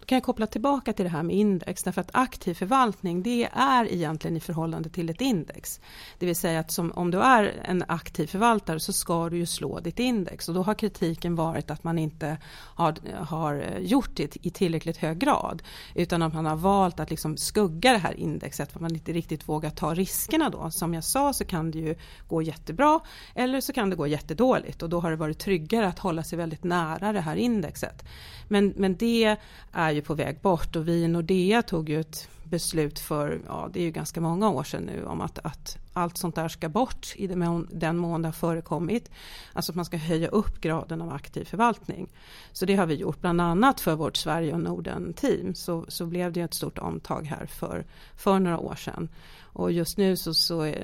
Då 0.00 0.06
kan 0.06 0.16
jag 0.16 0.22
koppla 0.22 0.46
tillbaka 0.46 0.92
till 0.92 1.04
det 1.04 1.10
här 1.10 1.22
med 1.22 1.36
index 1.36 1.82
därför 1.82 2.00
att 2.00 2.10
aktiv 2.12 2.54
förvaltning 2.54 3.22
det 3.22 3.48
är 3.52 3.92
egentligen 3.92 4.36
i 4.36 4.40
förhållande 4.40 4.88
till 4.88 5.10
ett 5.10 5.20
index. 5.20 5.80
Det 6.18 6.26
vill 6.26 6.36
säga 6.36 6.60
att 6.60 6.70
som, 6.70 6.92
om 6.92 7.10
du 7.10 7.20
är 7.20 7.62
en 7.64 7.84
aktiv 7.88 8.26
förvaltare 8.26 8.80
så 8.80 8.92
ska 8.92 9.28
du 9.28 9.36
ju 9.36 9.46
slå 9.46 9.80
ditt 9.80 9.98
index 9.98 10.48
och 10.48 10.54
då 10.54 10.62
har 10.62 10.74
kritiken 10.74 11.34
varit 11.34 11.70
att 11.70 11.84
man 11.84 11.98
inte 11.98 12.38
har, 12.74 12.94
har 13.24 13.78
gjort 13.80 14.10
det 14.14 14.36
i 14.46 14.50
tillräckligt 14.50 14.96
hög 14.96 15.18
grad 15.18 15.62
utan 15.94 16.22
att 16.22 16.34
man 16.34 16.46
har 16.46 16.56
valt 16.56 17.00
att 17.00 17.10
liksom 17.10 17.36
skugga 17.36 17.92
det 17.92 17.98
här 17.98 18.14
indexet 18.20 18.72
för 18.72 18.78
att 18.78 18.82
man 18.82 18.94
inte 18.94 19.12
riktigt 19.12 19.48
vågar 19.48 19.70
ta 19.70 19.94
riskerna 19.94 20.50
då. 20.50 20.70
Som 20.70 20.94
jag 20.94 21.04
sa 21.04 21.32
så 21.32 21.44
kan 21.44 21.70
det 21.70 21.78
ju 21.78 21.94
gå 22.28 22.42
jättebra 22.42 23.00
eller 23.34 23.60
så 23.60 23.72
kan 23.72 23.90
det 23.90 23.96
gå 23.96 24.06
jättedåligt 24.06 24.82
och 24.82 24.88
då 24.88 25.00
har 25.00 25.10
det 25.10 25.16
varit 25.16 25.38
tryggare 25.38 25.86
att 25.86 25.98
hålla 25.98 26.22
sig 26.22 26.38
väldigt 26.38 26.64
nära 26.64 27.12
det 27.12 27.20
här 27.20 27.36
indexet. 27.36 28.04
Men, 28.48 28.74
men 28.76 28.96
det 28.96 29.36
är 29.74 29.90
ju 29.90 30.02
på 30.02 30.14
väg 30.14 30.40
bort 30.40 30.76
och 30.76 30.88
vi 30.88 31.02
i 31.02 31.08
Nordea 31.08 31.62
tog 31.62 31.88
ju 31.88 32.00
ett 32.00 32.28
beslut 32.44 32.98
för, 32.98 33.40
ja 33.46 33.70
det 33.72 33.80
är 33.80 33.84
ju 33.84 33.90
ganska 33.90 34.20
många 34.20 34.50
år 34.50 34.64
sedan 34.64 34.82
nu 34.82 35.04
om 35.04 35.20
att, 35.20 35.38
att 35.38 35.78
allt 35.92 36.16
sånt 36.16 36.34
där 36.34 36.48
ska 36.48 36.68
bort 36.68 37.12
i 37.16 37.26
den 37.70 37.96
mån, 37.96 38.22
det 38.22 38.28
har 38.28 38.32
förekommit. 38.32 39.10
Alltså 39.52 39.72
att 39.72 39.76
man 39.76 39.84
ska 39.84 39.96
höja 39.96 40.28
upp 40.28 40.60
graden 40.60 41.02
av 41.02 41.12
aktiv 41.12 41.44
förvaltning. 41.44 42.08
Så 42.52 42.66
det 42.66 42.76
har 42.76 42.86
vi 42.86 42.94
gjort 42.94 43.20
bland 43.20 43.40
annat 43.40 43.80
för 43.80 43.94
vårt 43.94 44.16
Sverige 44.16 44.52
och 44.52 44.60
Norden-team 44.60 45.54
så, 45.54 45.84
så 45.88 46.06
blev 46.06 46.32
det 46.32 46.40
ett 46.40 46.54
stort 46.54 46.78
omtag 46.78 47.24
här 47.24 47.46
för, 47.46 47.84
för 48.16 48.38
några 48.38 48.58
år 48.58 48.74
sedan. 48.74 49.08
Och 49.40 49.72
just 49.72 49.98
nu 49.98 50.16
så, 50.16 50.34
så, 50.34 50.74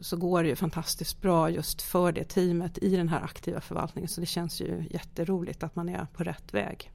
så 0.00 0.16
går 0.16 0.42
det 0.42 0.48
ju 0.48 0.56
fantastiskt 0.56 1.20
bra 1.20 1.50
just 1.50 1.82
för 1.82 2.12
det 2.12 2.24
teamet 2.24 2.78
i 2.78 2.96
den 2.96 3.08
här 3.08 3.20
aktiva 3.20 3.60
förvaltningen 3.60 4.08
så 4.08 4.20
det 4.20 4.26
känns 4.26 4.60
ju 4.60 4.84
jätteroligt 4.90 5.62
att 5.62 5.76
man 5.76 5.88
är 5.88 6.06
på 6.16 6.24
rätt 6.24 6.54
väg. 6.54 6.92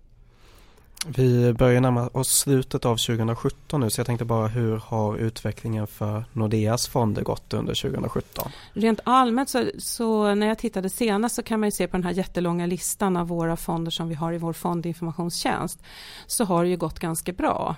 Vi 1.08 1.54
börjar 1.54 1.82
närma 1.82 2.08
oss 2.08 2.40
slutet 2.40 2.86
av 2.86 2.98
2017 2.98 3.82
nu 3.82 3.90
så 3.90 4.00
jag 4.00 4.08
tänkte 4.08 4.26
bara 4.26 4.48
hur 4.48 4.78
har 4.78 5.18
utvecklingen 5.18 5.88
för 5.88 6.24
Nordeas 6.34 6.88
fonder 6.88 7.22
gått 7.22 7.54
under 7.54 7.74
2017? 7.74 8.52
Rent 8.74 9.00
allmänt 9.04 9.50
så, 9.50 9.66
så, 9.78 10.36
när 10.36 10.48
jag 10.48 10.58
tittade 10.58 10.90
senast 10.90 11.36
så 11.36 11.44
kan 11.44 11.60
man 11.60 11.68
ju 11.68 11.72
se 11.72 11.88
på 11.88 11.98
den 11.98 12.04
här 12.04 12.12
jättelånga 12.12 12.66
listan 12.66 13.18
av 13.18 13.28
våra 13.28 13.58
fonder 13.58 13.92
som 13.92 14.10
vi 14.10 14.16
har 14.16 14.34
i 14.34 14.38
vår 14.38 14.54
fondinformationstjänst 14.54 15.84
så 16.28 16.44
har 16.44 16.64
det 16.64 16.70
ju 16.70 16.78
gått 16.78 17.00
ganska 17.00 17.32
bra. 17.32 17.76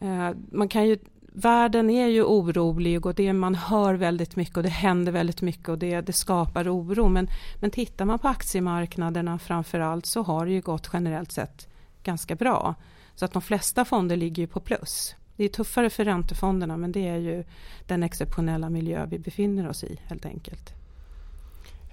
Eh, 0.00 0.30
man 0.52 0.68
kan 0.68 0.86
ju 0.86 0.98
världen 1.32 1.90
är 1.90 2.06
ju 2.06 2.22
orolig 2.22 3.06
och 3.06 3.14
det, 3.14 3.32
man 3.32 3.54
hör 3.54 3.94
väldigt 3.94 4.36
mycket 4.36 4.56
och 4.56 4.62
det 4.62 4.68
händer 4.68 5.12
väldigt 5.12 5.42
mycket 5.42 5.68
och 5.68 5.78
det, 5.78 6.00
det 6.00 6.12
skapar 6.12 6.76
oro. 6.76 7.08
Men, 7.08 7.28
men 7.60 7.70
tittar 7.70 8.04
man 8.04 8.18
på 8.18 8.28
aktiemarknaderna 8.28 9.38
framför 9.38 9.80
allt 9.80 10.06
så 10.06 10.22
har 10.22 10.46
det 10.46 10.52
ju 10.52 10.60
gått 10.60 10.90
generellt 10.92 11.32
sett 11.32 11.69
ganska 12.02 12.34
bra. 12.34 12.74
Så 13.14 13.24
att 13.24 13.32
de 13.32 13.42
flesta 13.42 13.84
fonder 13.84 14.16
ligger 14.16 14.46
på 14.46 14.60
plus. 14.60 15.14
Det 15.36 15.44
är 15.44 15.48
tuffare 15.48 15.90
för 15.90 16.04
räntefonderna 16.04 16.76
men 16.76 16.92
det 16.92 17.08
är 17.08 17.16
ju 17.16 17.44
den 17.86 18.02
exceptionella 18.02 18.70
miljö 18.70 19.06
vi 19.06 19.18
befinner 19.18 19.68
oss 19.68 19.84
i 19.84 20.00
helt 20.06 20.26
enkelt. 20.26 20.79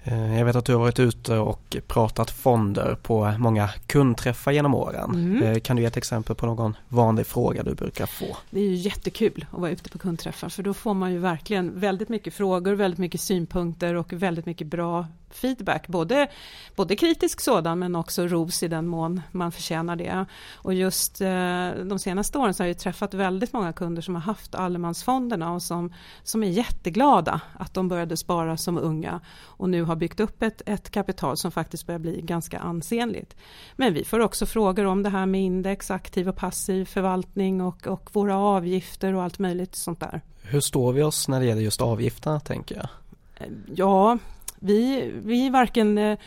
Eh, 0.08 0.38
jag 0.38 0.46
vet 0.46 0.56
att 0.56 0.66
du 0.66 0.74
har 0.74 0.80
varit 0.80 1.00
ute 1.00 1.38
och 1.38 1.78
pratat 1.88 2.32
fonder 2.32 2.98
på 3.02 3.34
många 3.38 3.70
kundträffar 3.88 4.52
genom 4.52 4.76
åren. 4.76 5.10
Mm. 5.16 5.44
Eh, 5.44 5.60
kan 5.60 5.76
du 5.76 5.82
ge 5.82 5.88
ett 5.88 5.98
exempel 5.98 6.36
på 6.36 6.46
någon 6.46 6.78
vanlig 6.88 7.28
fråga 7.28 7.64
du 7.64 7.76
brukar 7.76 8.06
få? 8.06 8.38
Det 8.50 8.60
är 8.60 8.64
ju 8.64 8.76
jättekul 8.76 9.46
att 9.52 9.60
vara 9.60 9.72
ute 9.72 9.90
på 9.90 9.98
kundträffar 9.98 10.50
för 10.50 10.64
då 10.64 10.74
får 10.74 10.94
man 10.94 11.12
ju 11.12 11.20
verkligen 11.20 11.80
väldigt 11.80 12.10
mycket 12.10 12.34
frågor, 12.34 12.74
väldigt 12.74 13.00
mycket 13.00 13.22
synpunkter 13.22 13.96
och 13.96 14.14
väldigt 14.14 14.46
mycket 14.46 14.68
bra 14.68 15.06
feedback. 15.30 15.88
Både, 15.88 16.28
både 16.76 16.96
kritisk 16.96 17.42
sådan 17.42 17.80
men 17.80 17.96
också 17.96 18.28
ros 18.28 18.64
i 18.64 18.68
den 18.68 18.88
mån 18.88 19.22
man 19.32 19.52
förtjänar 19.52 19.96
det. 19.96 20.26
Och 20.54 20.74
just 20.74 21.22
eh, 21.22 21.70
de 21.86 22.00
senaste 22.00 22.38
åren 22.38 22.54
så 22.54 22.64
har 22.64 22.68
jag 22.68 22.78
träffat 22.78 23.14
väldigt 23.14 23.54
många 23.54 23.74
kunder 23.74 24.02
som 24.02 24.16
har 24.16 24.22
haft 24.22 24.56
allemansfonderna 24.56 25.54
och 25.54 25.64
som, 25.64 25.94
som 26.24 26.44
är 26.44 26.48
jätteglada 26.48 27.42
att 27.54 27.74
de 27.74 27.88
började 27.88 28.18
spara 28.18 28.58
som 28.58 28.78
unga 28.78 29.20
och 29.40 29.70
nu 29.70 29.84
har 29.84 29.96
byggt 29.98 30.20
upp 30.20 30.44
ett, 30.44 30.62
ett 30.66 30.89
kapital 30.89 31.38
som 31.38 31.51
faktiskt 31.51 31.88
börjar 31.88 32.00
bli 32.00 32.22
ganska 32.22 32.60
ansenligt. 32.60 33.36
Men 33.75 33.94
vi 33.94 34.04
får 34.04 34.20
också 34.20 34.46
frågor 34.46 34.86
om 34.86 35.04
det 35.04 35.10
här 35.10 35.25
med 35.25 35.42
index, 35.42 35.92
aktiv 35.92 36.30
och 36.30 36.36
passiv 36.36 36.86
förvaltning 36.86 37.62
och, 37.62 37.88
och 37.88 38.10
våra 38.13 38.38
avgifter 38.38 39.13
och 39.13 39.24
allt 39.24 39.39
möjligt 39.39 39.75
sånt 39.75 40.00
där. 40.00 40.22
Hur 40.42 40.60
står 40.60 40.94
vi 40.94 41.04
oss 41.04 41.27
när 41.27 41.39
det 41.39 41.46
gäller 41.46 41.62
just 41.62 41.82
avgifterna 41.82 42.39
tänker 42.39 42.75
jag? 42.75 42.88
Ja, 43.75 44.18
vi, 44.60 45.12
vi 45.24 45.48
är 45.48 45.51
varken, 45.51 45.98
eh, 45.98 46.18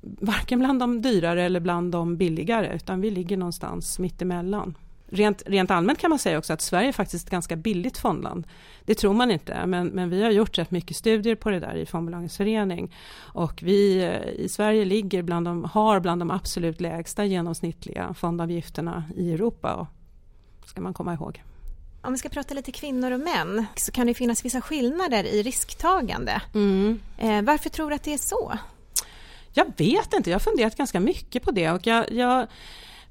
varken 0.00 0.58
bland 0.58 0.80
de 0.80 1.02
dyrare 1.02 1.42
eller 1.42 1.60
bland 1.60 1.92
de 1.92 2.16
billigare 2.16 2.76
utan 2.76 3.00
vi 3.00 3.10
ligger 3.10 3.36
någonstans 3.36 3.98
mittemellan. 3.98 4.74
Rent, 5.08 5.42
rent 5.46 5.70
allmänt 5.70 5.98
kan 5.98 6.10
man 6.10 6.18
säga 6.18 6.38
också 6.38 6.52
att 6.52 6.60
Sverige 6.60 6.88
är 6.88 6.92
faktiskt 6.92 7.26
ett 7.26 7.30
ganska 7.30 7.56
billigt 7.56 7.98
fondland. 7.98 8.46
Det 8.84 8.94
tror 8.94 9.14
man 9.14 9.30
inte, 9.30 9.66
men, 9.66 9.86
men 9.86 10.10
vi 10.10 10.22
har 10.22 10.30
gjort 10.30 10.58
rätt 10.58 10.70
mycket 10.70 10.96
studier 10.96 11.34
på 11.34 11.50
det 11.50 11.60
där 11.60 11.74
i 11.74 11.86
Fondbolagens 11.86 12.36
förening. 12.36 12.94
Och 13.16 13.62
vi 13.62 14.04
eh, 14.04 14.44
i 14.44 14.48
Sverige 14.48 14.84
ligger 14.84 15.22
bland 15.22 15.46
de, 15.46 15.64
har 15.64 16.00
bland 16.00 16.20
de 16.20 16.30
absolut 16.30 16.80
lägsta 16.80 17.24
genomsnittliga 17.24 18.14
fondavgifterna 18.14 19.04
i 19.16 19.32
Europa. 19.32 19.86
ska 20.64 20.80
man 20.80 20.94
komma 20.94 21.14
ihåg. 21.14 21.42
Om 22.02 22.12
vi 22.12 22.18
ska 22.18 22.28
prata 22.28 22.54
lite 22.54 22.72
kvinnor 22.72 23.10
och 23.10 23.20
män 23.20 23.66
så 23.76 23.92
kan 23.92 24.06
det 24.06 24.14
finnas 24.14 24.44
vissa 24.44 24.60
skillnader 24.60 25.24
i 25.24 25.42
risktagande. 25.42 26.42
Mm. 26.54 27.00
Eh, 27.18 27.42
varför 27.42 27.70
tror 27.70 27.90
du 27.90 27.96
att 27.96 28.02
det 28.02 28.14
är 28.14 28.18
så? 28.18 28.58
Jag 29.52 29.66
vet 29.76 30.12
inte, 30.12 30.30
jag 30.30 30.34
har 30.34 30.40
funderat 30.40 30.76
ganska 30.76 31.00
mycket 31.00 31.42
på 31.42 31.50
det 31.50 31.70
och 31.70 31.86
jag, 31.86 32.12
jag 32.12 32.46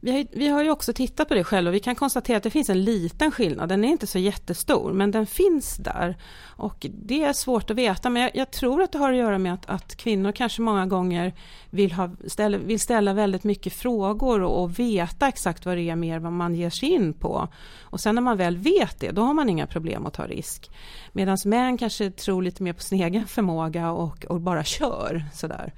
vi 0.06 0.12
har, 0.12 0.26
vi 0.32 0.48
har 0.48 0.64
ju 0.64 0.72
också 0.72 0.94
tittat 0.94 1.28
på 1.28 1.34
det 1.34 1.44
själva 1.44 1.70
och 1.70 1.76
vi 1.76 1.80
kan 1.80 1.96
konstatera 1.96 2.38
att 2.38 2.44
det 2.44 2.50
finns 2.50 2.70
en 2.70 2.84
liten 2.84 3.32
skillnad. 3.32 3.70
Den 3.70 3.86
är 3.86 3.90
inte 3.90 4.08
så 4.08 4.20
jättestor 4.20 4.94
men 4.94 5.12
den 5.12 5.26
finns 5.26 5.78
där. 5.78 6.18
Och 6.58 6.86
det 6.90 7.24
är 7.24 7.34
svårt 7.34 7.72
att 7.72 7.78
veta 7.78 8.10
men 8.10 8.22
jag, 8.22 8.32
jag 8.34 8.52
tror 8.52 8.82
att 8.82 8.92
det 8.92 8.98
har 8.98 9.12
att 9.12 9.18
göra 9.18 9.38
med 9.38 9.54
att, 9.54 9.66
att 9.66 9.96
kvinnor 9.96 10.32
kanske 10.32 10.62
många 10.62 10.86
gånger 10.86 11.34
vill, 11.70 11.92
ha, 11.92 12.10
ställa, 12.28 12.58
vill 12.58 12.80
ställa 12.80 13.14
väldigt 13.14 13.44
mycket 13.44 13.74
frågor 13.74 14.42
och, 14.42 14.64
och, 14.64 14.80
veta 14.80 15.28
exakt 15.28 15.66
vad 15.66 15.78
det 15.78 15.90
är 15.90 15.96
mer 15.96 16.20
vad 16.20 16.34
man 16.34 16.56
ger 16.56 16.70
sig 16.70 16.90
in 16.90 17.14
på. 17.14 17.48
Och 17.82 18.00
sen 18.00 18.16
när 18.16 18.22
man 18.22 18.38
väl 18.38 18.58
vet 18.58 19.00
det 19.00 19.12
då 19.12 19.22
har 19.22 19.34
man 19.34 19.50
inga 19.50 19.68
problem 19.68 20.06
att 20.06 20.14
ta 20.14 20.28
risk. 20.28 20.72
Medan 21.12 21.38
män 21.46 21.78
kanske 21.78 22.12
tror 22.12 22.44
lite 22.44 22.64
mer 22.64 22.74
på 22.74 22.82
sin 22.82 23.02
egen 23.02 23.28
förmåga 23.28 23.92
och, 23.92 24.26
och 24.26 24.42
bara 24.42 24.64
kör 24.64 25.24
sådär. 25.34 25.74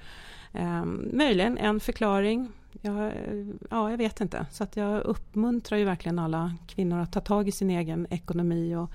Um, 0.51 1.10
möjligen 1.13 1.57
en 1.57 1.79
förklaring 1.79 2.51
jag, 2.81 3.05
eh, 3.05 3.46
ja, 3.69 3.89
jag 3.91 3.98
vet 3.98 4.22
inte. 4.22 4.46
Så 4.51 4.63
att 4.63 4.77
jag 4.77 5.01
uppmuntrar 5.01 5.77
ju 5.77 5.86
verkligen 5.86 6.19
alla 6.19 6.53
kvinnor 6.67 7.00
att 7.00 7.12
ta 7.12 7.19
tag 7.19 7.48
i 7.48 7.51
sin 7.51 7.69
egen 7.69 8.07
ekonomi 8.10 8.75
och, 8.75 8.91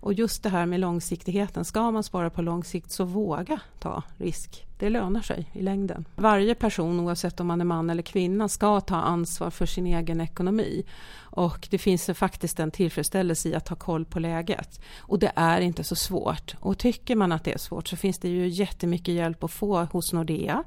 och 0.00 0.12
just 0.12 0.42
det 0.42 0.48
här 0.48 0.66
med 0.66 0.80
långsiktigheten. 0.80 1.64
Ska 1.64 1.90
man 1.90 2.02
spara 2.02 2.30
på 2.30 2.42
lång 2.42 2.64
sikt 2.64 2.90
så 2.90 3.04
våga 3.04 3.60
ta 3.78 4.02
risk. 4.16 4.66
Det 4.78 4.90
lönar 4.90 5.22
sig 5.22 5.50
i 5.52 5.62
längden. 5.62 6.04
Varje 6.16 6.54
person 6.54 7.00
oavsett 7.00 7.40
om 7.40 7.46
man 7.46 7.60
är 7.60 7.64
man 7.64 7.90
eller 7.90 8.02
kvinna 8.02 8.48
ska 8.48 8.80
ta 8.80 8.96
ansvar 8.96 9.50
för 9.50 9.66
sin 9.66 9.86
egen 9.86 10.20
ekonomi. 10.20 10.84
Och 11.18 11.68
det 11.70 11.78
finns 11.78 12.10
faktiskt 12.14 12.60
en 12.60 12.70
tillfredsställelse 12.70 13.48
i 13.48 13.54
att 13.54 13.68
ha 13.68 13.76
koll 13.76 14.04
på 14.04 14.18
läget. 14.18 14.80
Och 14.98 15.18
det 15.18 15.32
är 15.36 15.60
inte 15.60 15.84
så 15.84 15.96
svårt. 15.96 16.54
Och 16.60 16.78
tycker 16.78 17.16
man 17.16 17.32
att 17.32 17.44
det 17.44 17.52
är 17.52 17.58
svårt 17.58 17.88
så 17.88 17.96
finns 17.96 18.18
det 18.18 18.28
ju 18.28 18.48
jättemycket 18.48 19.14
hjälp 19.14 19.44
att 19.44 19.52
få 19.52 19.84
hos 19.84 20.12
Nordea. 20.12 20.64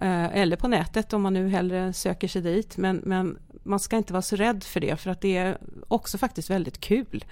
Eh, 0.00 0.36
eller 0.36 0.56
på 0.56 0.68
nätet 0.68 1.12
om 1.12 1.22
man 1.22 1.34
nu 1.34 1.48
hellre 1.48 1.92
söker 1.92 2.28
sig 2.28 2.42
dit. 2.42 2.76
Men, 2.76 2.96
men 3.04 3.38
man 3.62 3.80
ska 3.80 3.96
inte 3.96 4.12
vara 4.12 4.22
så 4.22 4.36
rädd 4.36 4.64
för 4.64 4.80
det 4.80 4.96
för 4.96 5.10
att 5.10 5.20
det 5.20 5.36
är 5.36 5.58
också 5.88 6.18
faktiskt 6.18 6.50
väldigt 6.50 6.80
kul 6.80 7.24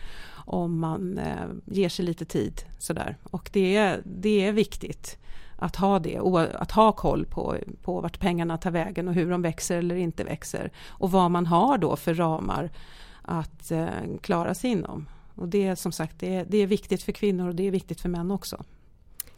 om 0.44 0.80
man 0.80 1.18
eh, 1.18 1.46
ger 1.64 1.88
sig 1.88 2.04
lite 2.04 2.24
tid 2.24 2.62
sådär. 2.78 3.16
Och 3.22 3.50
det 3.52 3.76
är, 3.76 4.02
det 4.04 4.46
är 4.46 4.52
viktigt 4.52 5.18
att 5.56 5.76
ha 5.76 5.98
det 5.98 6.20
och 6.20 6.40
att 6.40 6.70
ha 6.70 6.92
koll 6.92 7.26
på, 7.26 7.56
på 7.82 8.00
vart 8.00 8.20
pengarna 8.20 8.58
tar 8.58 8.70
vägen 8.70 9.08
och 9.08 9.14
hur 9.14 9.30
de 9.30 9.42
växer 9.42 9.78
eller 9.78 9.96
inte 9.96 10.24
växer 10.24 10.70
och 10.86 11.10
vad 11.10 11.30
man 11.30 11.46
har 11.46 11.78
då 11.78 11.96
för 11.96 12.14
ramar 12.14 12.70
att 13.22 13.70
eh, 13.70 13.88
klara 14.20 14.54
sig 14.54 14.70
inom. 14.70 15.08
Och 15.34 15.48
det 15.48 15.66
är 15.66 15.74
som 15.74 15.92
sagt 15.92 16.18
det 16.18 16.34
är, 16.34 16.44
det 16.44 16.58
är 16.58 16.66
viktigt 16.66 17.02
för 17.02 17.12
kvinnor 17.12 17.48
och 17.48 17.54
det 17.54 17.66
är 17.66 17.70
viktigt 17.70 18.00
för 18.00 18.08
män 18.08 18.30
också. 18.30 18.64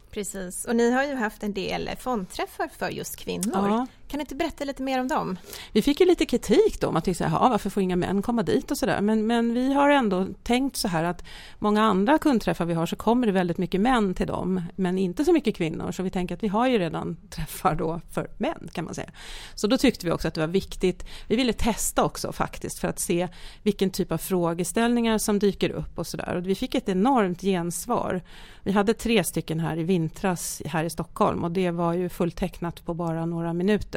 Precis, 0.09 0.65
och 0.65 0.75
ni 0.75 0.91
har 0.91 1.03
ju 1.03 1.15
haft 1.15 1.43
en 1.43 1.53
del 1.53 1.89
fondträffar 1.99 2.67
för 2.67 2.89
just 2.89 3.15
kvinnor. 3.15 3.51
Ja. 3.53 3.87
Kan 4.07 4.17
du 4.17 4.21
inte 4.21 4.35
berätta 4.35 4.63
lite 4.63 4.83
mer 4.83 5.01
om 5.01 5.07
dem? 5.07 5.37
Vi 5.71 5.81
fick 5.81 5.99
ju 5.99 6.05
lite 6.05 6.25
kritik 6.25 6.81
då, 6.81 6.91
man 6.91 7.01
tyckte 7.01 7.23
så 7.23 7.29
här, 7.29 7.49
varför 7.49 7.69
får 7.69 7.83
inga 7.83 7.95
män 7.95 8.21
komma 8.21 8.43
dit 8.43 8.71
och 8.71 8.77
sådär. 8.77 9.01
Men, 9.01 9.27
men 9.27 9.53
vi 9.53 9.73
har 9.73 9.89
ändå 9.89 10.27
tänkt 10.43 10.77
så 10.77 10.87
här 10.87 11.03
att 11.03 11.23
många 11.59 11.83
andra 11.83 12.17
kundträffar 12.17 12.65
vi 12.65 12.73
har 12.73 12.85
så 12.85 12.95
kommer 12.95 13.27
det 13.27 13.33
väldigt 13.33 13.57
mycket 13.57 13.81
män 13.81 14.13
till 14.13 14.27
dem, 14.27 14.61
men 14.75 14.97
inte 14.97 15.25
så 15.25 15.33
mycket 15.33 15.55
kvinnor. 15.55 15.91
Så 15.91 16.03
vi 16.03 16.09
tänker 16.09 16.35
att 16.35 16.43
vi 16.43 16.47
har 16.47 16.67
ju 16.67 16.77
redan 16.77 17.17
träffar 17.29 17.75
då 17.75 18.01
för 18.11 18.29
män 18.37 18.69
kan 18.71 18.85
man 18.85 18.93
säga. 18.93 19.09
Så 19.55 19.67
då 19.67 19.77
tyckte 19.77 20.05
vi 20.05 20.11
också 20.11 20.27
att 20.27 20.33
det 20.33 20.41
var 20.41 20.47
viktigt. 20.47 21.05
Vi 21.27 21.35
ville 21.35 21.53
testa 21.53 22.03
också 22.03 22.31
faktiskt 22.31 22.79
för 22.79 22.87
att 22.87 22.99
se 22.99 23.27
vilken 23.63 23.89
typ 23.89 24.11
av 24.11 24.17
frågeställningar 24.17 25.17
som 25.17 25.39
dyker 25.39 25.69
upp 25.69 25.99
och 25.99 26.07
sådär. 26.07 26.35
Och 26.35 26.47
vi 26.47 26.55
fick 26.55 26.75
ett 26.75 26.89
enormt 26.89 27.41
gensvar. 27.41 28.21
Vi 28.63 28.71
hade 28.71 28.93
tre 28.93 29.23
stycken 29.23 29.59
här 29.59 29.77
i 29.77 29.83
vintras 29.83 30.61
här 30.65 30.83
i 30.83 30.89
Stockholm 30.89 31.43
och 31.43 31.51
det 31.51 31.71
var 31.71 31.93
ju 31.93 32.09
fulltecknat 32.09 32.85
på 32.85 32.93
bara 32.93 33.25
några 33.25 33.53
minuter. 33.53 33.96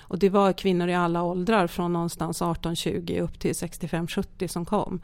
Och 0.00 0.18
det 0.18 0.28
var 0.28 0.52
kvinnor 0.52 0.88
i 0.88 0.94
alla 0.94 1.22
åldrar 1.22 1.66
från 1.66 1.92
någonstans 1.92 2.42
18-20 2.42 3.20
upp 3.20 3.40
till 3.40 3.52
65-70 3.52 4.46
som 4.46 4.64
kom. 4.64 5.00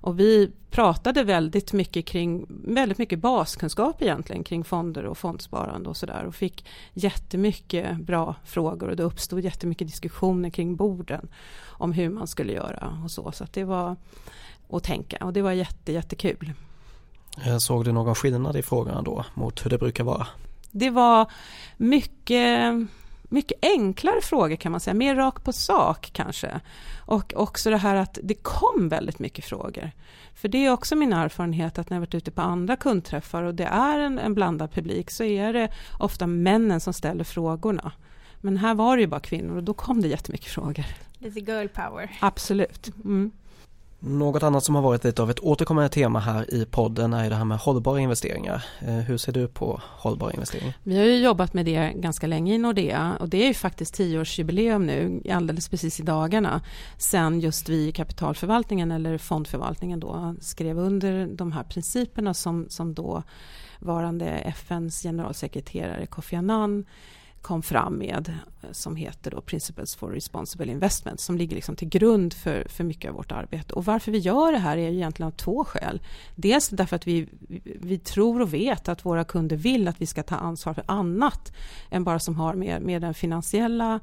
Och 0.00 0.20
vi 0.20 0.50
pratade 0.70 1.24
väldigt 1.24 1.72
mycket 1.72 2.06
kring, 2.06 2.46
väldigt 2.48 2.98
mycket 2.98 3.18
baskunskap 3.18 4.02
egentligen 4.02 4.44
kring 4.44 4.64
fonder 4.64 5.04
och 5.04 5.18
fondsparande 5.18 5.88
och 5.88 5.96
sådär 5.96 6.24
och 6.24 6.34
fick 6.34 6.66
jättemycket 6.92 7.96
bra 8.00 8.34
frågor 8.44 8.88
och 8.88 8.96
det 8.96 9.02
uppstod 9.02 9.40
jättemycket 9.40 9.88
diskussioner 9.88 10.50
kring 10.50 10.76
borden 10.76 11.28
om 11.66 11.92
hur 11.92 12.08
man 12.08 12.26
skulle 12.26 12.52
göra 12.52 13.00
och 13.04 13.10
så. 13.10 13.32
Så 13.32 13.46
det 13.52 13.64
var 13.64 13.96
att 14.70 14.84
tänka 14.84 15.16
och 15.24 15.32
det 15.32 15.42
var 15.42 15.52
jätte, 15.52 15.92
jättekul. 15.92 16.52
Eh, 17.46 17.56
såg 17.58 17.84
du 17.84 17.92
någon 17.92 18.14
skillnad 18.14 18.56
i 18.56 18.62
frågorna 18.62 19.02
då 19.02 19.24
mot 19.34 19.64
hur 19.64 19.70
det 19.70 19.78
brukar 19.78 20.04
vara? 20.04 20.26
Det 20.70 20.90
var 20.90 21.30
mycket, 21.76 22.74
mycket 23.30 23.58
enklare 23.62 24.20
frågor 24.20 24.56
kan 24.56 24.72
man 24.72 24.80
säga, 24.80 24.94
mer 24.94 25.14
rakt 25.14 25.44
på 25.44 25.52
sak 25.52 26.10
kanske. 26.12 26.60
Och 26.98 27.32
också 27.36 27.70
det 27.70 27.76
här 27.76 27.94
att 27.94 28.18
det 28.22 28.34
kom 28.34 28.88
väldigt 28.88 29.18
mycket 29.18 29.44
frågor. 29.44 29.90
För 30.34 30.48
det 30.48 30.66
är 30.66 30.72
också 30.72 30.96
min 30.96 31.12
erfarenhet 31.12 31.78
att 31.78 31.90
när 31.90 31.96
jag 31.96 32.00
varit 32.00 32.14
ute 32.14 32.30
på 32.30 32.42
andra 32.42 32.76
kundträffar 32.76 33.42
och 33.42 33.54
det 33.54 33.64
är 33.64 33.98
en, 33.98 34.18
en 34.18 34.34
blandad 34.34 34.72
publik 34.72 35.10
så 35.10 35.24
är 35.24 35.52
det 35.52 35.68
ofta 35.98 36.26
männen 36.26 36.80
som 36.80 36.92
ställer 36.92 37.24
frågorna. 37.24 37.92
Men 38.40 38.56
här 38.56 38.74
var 38.74 38.96
det 38.96 39.00
ju 39.00 39.06
bara 39.06 39.20
kvinnor 39.20 39.56
och 39.56 39.64
då 39.64 39.74
kom 39.74 40.02
det 40.02 40.08
jättemycket 40.08 40.52
frågor. 40.52 40.84
Lite 41.18 41.40
girl 41.40 41.68
power. 41.68 42.18
Absolut. 42.20 42.96
Mm. 43.04 43.30
Något 44.02 44.42
annat 44.42 44.64
som 44.64 44.74
har 44.74 44.82
varit 44.82 45.04
lite 45.04 45.22
av 45.22 45.30
ett 45.30 45.40
återkommande 45.40 45.88
tema 45.88 46.20
här 46.20 46.54
i 46.54 46.66
podden 46.66 47.12
är 47.12 47.30
det 47.30 47.36
här 47.36 47.44
med 47.44 47.58
hållbara 47.58 48.00
investeringar. 48.00 48.64
Eh, 48.80 48.94
hur 48.94 49.16
ser 49.16 49.32
du 49.32 49.48
på 49.48 49.80
hållbara 49.84 50.32
investeringar? 50.32 50.74
Vi 50.82 50.98
har 50.98 51.04
ju 51.04 51.16
jobbat 51.16 51.54
med 51.54 51.64
det 51.66 51.92
ganska 51.96 52.26
länge 52.26 52.54
i 52.54 52.58
Nordea 52.58 53.16
och 53.20 53.28
det 53.28 53.42
är 53.42 53.46
ju 53.46 53.54
faktiskt 53.54 53.94
tioårsjubileum 53.94 54.86
nu, 54.86 55.22
alldeles 55.30 55.68
precis 55.68 56.00
i 56.00 56.02
dagarna, 56.02 56.60
sen 56.98 57.40
just 57.40 57.68
vi 57.68 57.88
i 57.88 57.92
kapitalförvaltningen 57.92 58.90
eller 58.90 59.18
fondförvaltningen 59.18 60.00
då 60.00 60.34
skrev 60.40 60.78
under 60.78 61.26
de 61.26 61.52
här 61.52 61.62
principerna 61.62 62.34
som, 62.34 62.66
som 62.68 62.94
då 62.94 63.22
varande 63.78 64.26
FNs 64.26 65.02
generalsekreterare 65.02 66.06
Kofi 66.06 66.36
Annan 66.36 66.84
kom 67.42 67.62
fram 67.62 67.98
med 67.98 68.34
eh, 68.62 68.72
som 68.72 68.96
heter 68.96 69.30
då 69.30 69.40
Principles 69.40 69.96
for 69.96 70.10
Responsible 70.10 70.72
Investment 70.72 71.20
som 71.20 71.36
ligger 71.36 71.54
liksom 71.54 71.76
till 71.76 71.88
grund 71.88 72.34
för, 72.34 72.66
för 72.68 72.84
mycket 72.84 73.10
av 73.10 73.16
vårt 73.16 73.32
arbete. 73.32 73.74
Och 73.74 73.84
varför 73.84 74.12
vi 74.12 74.18
gör 74.18 74.52
det 74.52 74.58
här 74.58 74.76
är 74.76 74.90
egentligen 74.90 75.26
av 75.26 75.36
två 75.36 75.64
skäl. 75.64 76.00
Dels 76.34 76.68
därför 76.68 76.96
att 76.96 77.06
vi, 77.06 77.28
vi 77.64 77.98
tror 77.98 78.40
och 78.40 78.54
vet 78.54 78.88
att 78.88 79.04
våra 79.04 79.24
kunder 79.24 79.56
vill 79.56 79.88
att 79.88 80.00
vi 80.00 80.06
ska 80.06 80.22
ta 80.22 80.36
ansvar 80.36 80.74
för 80.74 80.84
annat 80.86 81.52
än 81.90 82.04
bara 82.04 82.18
som 82.18 82.36
har 82.36 82.54
med, 82.54 82.82
med 82.82 83.02
den 83.02 83.14
finansiella 83.14 84.00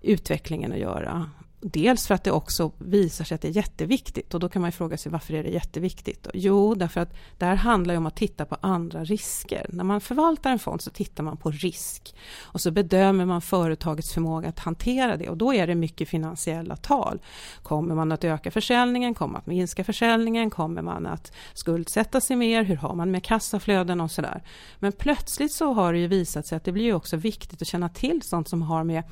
utvecklingen 0.00 0.72
att 0.72 0.78
göra. 0.78 1.30
Dels 1.66 2.06
för 2.06 2.14
att 2.14 2.24
det 2.24 2.30
också 2.30 2.72
visar 2.78 3.24
sig 3.24 3.34
att 3.34 3.40
det 3.40 3.48
är 3.48 3.52
jätteviktigt 3.52 4.34
och 4.34 4.40
då 4.40 4.48
kan 4.48 4.62
man 4.62 4.72
fråga 4.72 4.96
sig 4.96 5.12
varför 5.12 5.34
är 5.34 5.42
det 5.42 5.50
jätteviktigt? 5.50 6.28
Jo, 6.34 6.74
därför 6.74 7.00
att 7.00 7.14
det 7.38 7.44
här 7.44 7.54
handlar 7.54 7.96
om 7.96 8.06
att 8.06 8.16
titta 8.16 8.44
på 8.44 8.56
andra 8.60 9.04
risker. 9.04 9.66
När 9.68 9.84
man 9.84 10.00
förvaltar 10.00 10.50
en 10.50 10.58
fond 10.58 10.80
så 10.80 10.90
tittar 10.90 11.24
man 11.24 11.36
på 11.36 11.50
risk 11.50 12.14
och 12.42 12.60
så 12.60 12.70
bedömer 12.70 13.24
man 13.24 13.42
företagets 13.42 14.12
förmåga 14.12 14.48
att 14.48 14.58
hantera 14.58 15.16
det 15.16 15.28
och 15.28 15.36
då 15.36 15.54
är 15.54 15.66
det 15.66 15.74
mycket 15.74 16.08
finansiella 16.08 16.76
tal. 16.76 17.18
Kommer 17.62 17.94
man 17.94 18.12
att 18.12 18.24
öka 18.24 18.50
försäljningen? 18.50 19.14
Kommer 19.14 19.32
man 19.32 19.40
att 19.40 19.46
minska 19.46 19.84
försäljningen? 19.84 20.50
Kommer 20.50 20.82
man 20.82 21.06
att 21.06 21.32
skuldsätta 21.54 22.20
sig 22.20 22.36
mer? 22.36 22.62
Hur 22.62 22.76
har 22.76 22.94
man 22.94 23.10
med 23.10 23.24
kassaflöden 23.24 24.00
och 24.00 24.10
sådär? 24.10 24.42
Men 24.78 24.92
plötsligt 24.92 25.52
så 25.52 25.72
har 25.72 25.92
det 25.92 25.98
ju 25.98 26.06
visat 26.06 26.46
sig 26.46 26.56
att 26.56 26.64
det 26.64 26.72
blir 26.72 26.94
också 26.94 27.16
viktigt 27.16 27.62
att 27.62 27.68
känna 27.68 27.88
till 27.88 28.22
sånt 28.22 28.48
som 28.48 28.62
har 28.62 28.84
med 28.84 29.02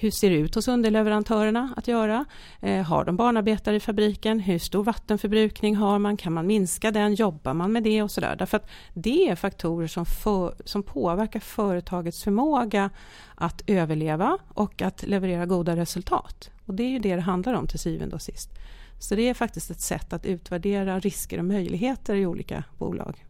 hur 0.00 0.10
ser 0.10 0.30
det 0.30 0.36
ut 0.36 0.54
hos 0.54 0.68
underleverantörerna 0.68 1.74
att 1.76 1.88
göra? 1.88 2.24
Eh, 2.60 2.82
har 2.82 3.04
de 3.04 3.16
barnarbetare 3.16 3.76
i 3.76 3.80
fabriken? 3.80 4.40
Hur 4.40 4.58
stor 4.58 4.84
vattenförbrukning 4.84 5.76
har 5.76 5.98
man? 5.98 6.16
Kan 6.16 6.32
man 6.32 6.46
minska 6.46 6.90
den? 6.90 7.14
Jobbar 7.14 7.54
man 7.54 7.72
med 7.72 7.82
det 7.82 8.02
och 8.02 8.10
så 8.10 8.20
där? 8.20 8.36
Därför 8.36 8.56
att 8.56 8.70
det 8.94 9.28
är 9.28 9.36
faktorer 9.36 9.86
som, 9.86 10.06
för, 10.06 10.54
som 10.64 10.82
påverkar 10.82 11.40
företagets 11.40 12.24
förmåga 12.24 12.90
att 13.34 13.62
överleva 13.66 14.38
och 14.48 14.82
att 14.82 15.02
leverera 15.02 15.46
goda 15.46 15.76
resultat. 15.76 16.50
Och 16.66 16.74
det 16.74 16.82
är 16.82 16.90
ju 16.90 16.98
det 16.98 17.14
det 17.14 17.22
handlar 17.22 17.54
om 17.54 17.66
till 17.66 17.78
syvende 17.78 18.14
och 18.14 18.22
sist. 18.22 18.50
Så 18.98 19.14
det 19.14 19.28
är 19.28 19.34
faktiskt 19.34 19.70
ett 19.70 19.80
sätt 19.80 20.12
att 20.12 20.26
utvärdera 20.26 21.00
risker 21.00 21.38
och 21.38 21.44
möjligheter 21.44 22.14
i 22.14 22.26
olika 22.26 22.64
bolag. 22.78 23.24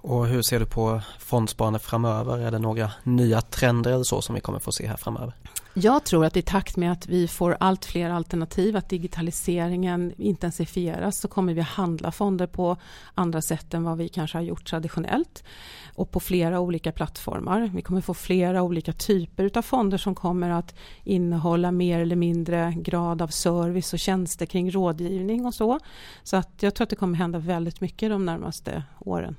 Och 0.00 0.26
hur 0.26 0.42
ser 0.42 0.60
du 0.60 0.66
på 0.66 1.00
fondsparande 1.18 1.78
framöver? 1.78 2.38
Är 2.38 2.50
det 2.50 2.58
några 2.58 2.92
nya 3.02 3.40
trender 3.40 3.92
eller 3.92 4.04
så 4.04 4.22
som 4.22 4.34
vi 4.34 4.40
kommer 4.40 4.58
få 4.58 4.72
se 4.72 4.86
här 4.86 4.96
framöver? 4.96 5.34
Jag 5.74 6.04
tror 6.04 6.24
att 6.24 6.36
i 6.36 6.42
takt 6.42 6.76
med 6.76 6.92
att 6.92 7.06
vi 7.06 7.28
får 7.28 7.56
allt 7.60 7.84
fler 7.84 8.10
alternativ, 8.10 8.76
att 8.76 8.88
digitaliseringen 8.88 10.12
intensifieras 10.16 11.20
så 11.20 11.28
kommer 11.28 11.54
vi 11.54 11.60
handla 11.60 12.12
fonder 12.12 12.46
på 12.46 12.76
andra 13.14 13.42
sätt 13.42 13.74
än 13.74 13.84
vad 13.84 13.98
vi 13.98 14.08
kanske 14.08 14.38
har 14.38 14.42
gjort 14.42 14.66
traditionellt 14.66 15.44
och 15.94 16.10
på 16.10 16.20
flera 16.20 16.60
olika 16.60 16.92
plattformar. 16.92 17.70
Vi 17.74 17.82
kommer 17.82 18.00
få 18.00 18.14
flera 18.14 18.62
olika 18.62 18.92
typer 18.92 19.50
av 19.58 19.62
fonder 19.62 19.98
som 19.98 20.14
kommer 20.14 20.50
att 20.50 20.74
innehålla 21.04 21.72
mer 21.72 22.00
eller 22.00 22.16
mindre 22.16 22.74
grad 22.76 23.22
av 23.22 23.28
service 23.28 23.92
och 23.92 23.98
tjänster 23.98 24.46
kring 24.46 24.70
rådgivning 24.70 25.46
och 25.46 25.54
så. 25.54 25.78
Så 26.22 26.36
att 26.36 26.62
jag 26.62 26.74
tror 26.74 26.84
att 26.84 26.90
det 26.90 26.96
kommer 26.96 27.18
hända 27.18 27.38
väldigt 27.38 27.80
mycket 27.80 28.10
de 28.10 28.26
närmaste 28.26 28.82
åren. 28.98 29.36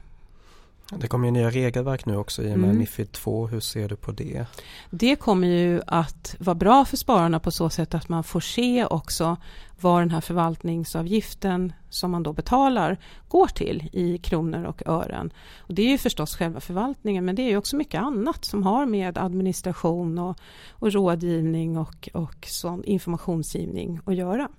Det 0.98 1.08
kommer 1.08 1.28
ju 1.28 1.32
nya 1.32 1.50
regelverk 1.50 2.06
nu 2.06 2.18
också 2.18 2.44
i 2.44 2.54
och 2.54 2.60
med 2.60 2.70
mm. 2.70 2.78
Mifid 2.78 3.12
2. 3.12 3.48
Hur 3.48 3.60
ser 3.60 3.90
du 3.90 3.96
på 3.96 4.12
det? 4.12 4.46
Det 4.90 5.16
kommer 5.16 5.48
ju 5.48 5.82
att 5.88 6.36
vara 6.40 6.56
bra 6.56 6.86
för 6.86 6.98
spararna 6.98 7.40
på 7.40 7.52
så 7.52 7.70
sätt 7.70 7.94
att 7.94 8.10
man 8.10 8.24
får 8.24 8.40
se 8.40 8.86
också 8.86 9.38
vad 9.80 10.02
den 10.02 10.12
här 10.12 10.22
förvaltningsavgiften 10.22 11.74
som 11.90 12.12
man 12.12 12.24
då 12.24 12.34
betalar 12.34 12.98
går 13.28 13.48
till 13.48 13.90
i 13.94 14.18
kronor 14.18 14.64
och 14.64 14.84
ören. 14.86 15.34
Och 15.58 15.74
det 15.74 15.82
är 15.82 15.90
ju 15.90 15.98
förstås 15.98 16.36
själva 16.36 16.60
förvaltningen 16.60 17.26
men 17.26 17.36
det 17.36 17.42
är 17.42 17.58
också 17.58 17.76
mycket 17.76 18.02
annat 18.02 18.46
som 18.46 18.64
har 18.64 18.86
med 18.86 19.18
administration 19.18 20.20
och, 20.20 20.38
och 20.70 20.94
rådgivning 20.94 21.78
och, 21.78 22.10
och 22.14 22.46
sån 22.48 22.84
informationsgivning 22.84 24.00
att 24.06 24.16
göra. 24.16 24.50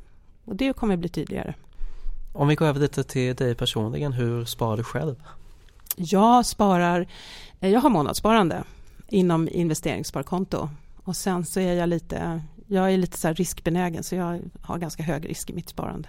Och 0.45 0.57
det 0.57 0.73
kommer 0.73 0.97
bli 0.97 1.09
tydligare. 1.09 1.55
Om 2.33 2.49
vi 2.49 2.55
går 2.55 2.67
över 2.67 2.81
lite 2.81 3.05
till 3.05 3.35
dig 3.35 3.55
personligen, 3.55 4.13
hur 4.13 4.45
sparar 4.45 4.77
du 4.77 4.85
själv? 4.85 5.17
Jag 5.97 6.47
sparar, 6.47 7.07
eh, 7.61 7.71
jag 7.71 7.81
har 7.81 7.91
månadssparande 7.91 8.65
inom 9.09 9.49
investeringssparkonto 9.49 10.69
och 11.05 11.17
sen 11.17 11.47
så 11.47 11.61
är 11.61 11.73
jag 11.73 11.89
lite, 11.89 12.43
jag 12.67 12.93
är 12.93 12.99
lite 12.99 13.19
så 13.19 13.33
riskbenägen 13.33 14.03
så 14.03 14.15
jag 14.15 14.41
har 14.63 14.79
ganska 14.79 15.03
hög 15.03 15.29
risk 15.29 15.51
i 15.51 15.53
mitt 15.53 15.69
sparande. 15.69 16.09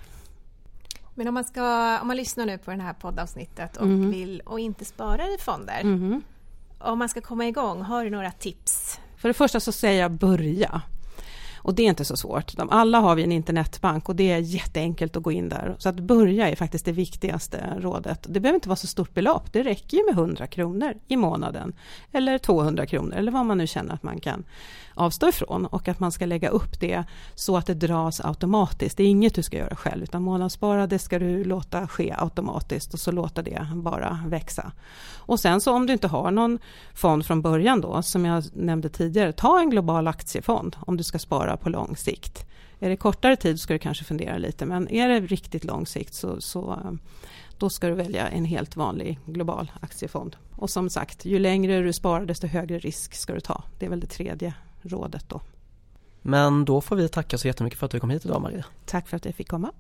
Men 1.16 1.28
om 1.28 1.34
man, 1.34 1.44
ska, 1.44 2.00
om 2.02 2.08
man 2.08 2.18
lyssnar 2.18 2.46
nu 2.46 2.58
på 2.58 2.72
det 2.72 2.82
här 2.82 2.94
poddavsnittet 2.94 3.78
och 3.78 3.86
mm. 3.86 4.12
vill 4.12 4.42
och 4.46 4.60
inte 4.60 4.86
spara 4.86 5.24
i 5.24 5.38
fonder. 5.40 5.82
Mm. 5.82 6.22
Om 6.80 7.00
man 7.00 7.10
ska 7.10 7.22
komma 7.22 7.48
igång, 7.48 7.82
har 7.82 8.04
du 8.04 8.10
några 8.10 8.32
tips? 8.32 9.00
För 9.18 9.28
det 9.28 9.34
första 9.34 9.60
så 9.60 9.72
säger 9.72 10.02
jag 10.02 10.12
börja. 10.12 10.82
Och 11.64 11.76
det 11.76 11.84
är 11.84 11.90
inte 11.90 12.06
så 12.06 12.18
svårt. 12.18 12.58
De 12.58 12.70
alla 12.70 13.00
har 13.00 13.16
vi 13.16 13.24
en 13.24 13.32
internetbank 13.32 14.10
och 14.10 14.16
det 14.16 14.32
är 14.32 14.38
jätteenkelt 14.38 15.18
att 15.18 15.24
gå 15.24 15.32
in 15.32 15.50
där. 15.50 15.76
Så 15.78 15.90
att 15.90 16.00
börja 16.00 16.50
är 16.50 16.56
faktiskt 16.56 16.86
det 16.86 16.92
viktigaste 16.92 17.78
rådet. 17.80 18.26
Det 18.30 18.40
behöver 18.40 18.56
inte 18.56 18.70
vara 18.70 18.76
så 18.76 18.88
stort 18.88 19.14
belopp. 19.14 19.54
Det 19.54 19.64
räcker 19.64 19.98
ju 19.98 20.04
med 20.06 20.14
100 20.14 20.48
kronor 20.48 20.94
i 21.08 21.18
månaden. 21.18 21.74
Eller 22.12 22.38
200 22.38 22.86
kronor 22.86 23.16
eller 23.16 23.32
vad 23.32 23.46
man 23.46 23.58
nu 23.58 23.68
känner 23.68 23.94
att 23.94 24.04
man 24.04 24.20
kan 24.20 24.44
avstå 24.94 25.30
ifrån. 25.30 25.66
Och 25.66 25.88
att 25.88 26.00
man 26.00 26.12
ska 26.12 26.26
lägga 26.26 26.50
upp 26.50 26.80
det 26.80 27.04
så 27.36 27.58
att 27.58 27.66
det 27.66 27.74
dras 27.74 28.22
automatiskt. 28.22 28.98
Det 28.98 29.04
är 29.04 29.08
inget 29.08 29.36
du 29.36 29.44
ska 29.44 29.58
göra 29.58 29.76
själv 29.76 30.04
utan 30.04 30.24
månadsspara 30.24 30.88
det 30.88 31.00
ska 31.00 31.20
du 31.20 31.44
låta 31.44 31.88
ske 31.88 32.16
automatiskt 32.18 32.94
och 32.94 33.00
så 33.00 33.12
låta 33.12 33.42
det 33.42 33.68
bara 33.76 34.20
växa. 34.28 34.72
Och 35.16 35.40
sen 35.40 35.62
så 35.62 35.74
om 35.74 35.88
du 35.88 35.94
inte 35.94 36.08
har 36.08 36.32
någon 36.32 36.60
fond 36.94 37.26
från 37.26 37.42
början 37.42 37.82
då 37.82 38.02
som 38.02 38.26
jag 38.26 38.44
nämnde 38.54 38.90
tidigare. 38.90 39.32
Ta 39.32 39.60
en 39.60 39.70
global 39.70 40.08
aktiefond 40.08 40.76
om 40.80 40.98
du 40.98 41.04
ska 41.04 41.20
spara 41.20 41.51
på 41.58 41.70
lång 41.70 41.96
sikt. 41.96 42.46
Är 42.80 42.90
det 42.90 42.98
kortare 42.98 43.36
tid 43.36 43.60
ska 43.60 43.74
du 43.74 43.80
kanske 43.80 44.04
fundera 44.04 44.38
lite 44.38 44.66
men 44.66 44.90
är 44.90 45.08
det 45.10 45.20
riktigt 45.20 45.64
lång 45.64 45.86
sikt 45.86 46.14
så, 46.14 46.42
så 46.42 46.80
då 47.58 47.70
ska 47.70 47.88
du 47.88 47.94
välja 47.94 48.30
en 48.30 48.46
helt 48.46 48.76
vanlig 48.76 49.20
global 49.26 49.72
aktiefond. 49.82 50.36
Och 50.56 50.70
som 50.70 50.90
sagt, 50.90 51.26
ju 51.26 51.40
längre 51.40 51.82
du 51.82 51.94
sparar 51.94 52.26
desto 52.26 52.48
högre 52.48 52.80
risk 52.80 53.14
ska 53.14 53.34
du 53.34 53.40
ta. 53.40 53.64
Det 53.80 53.86
är 53.86 53.90
väl 53.90 54.00
det 54.00 54.08
tredje 54.08 54.54
rådet 54.82 55.30
då. 55.30 55.42
Men 56.22 56.66
då 56.66 56.82
får 56.82 56.96
vi 56.96 57.10
tacka 57.10 57.38
så 57.38 57.48
jättemycket 57.48 57.80
för 57.80 57.86
att 57.86 57.92
du 57.92 58.00
kom 58.00 58.10
hit 58.10 58.26
idag 58.26 58.42
Maria. 58.42 58.66
Tack 58.86 59.08
för 59.08 59.18
att 59.18 59.26
jag 59.26 59.36
fick 59.36 59.50
komma. 59.50 59.72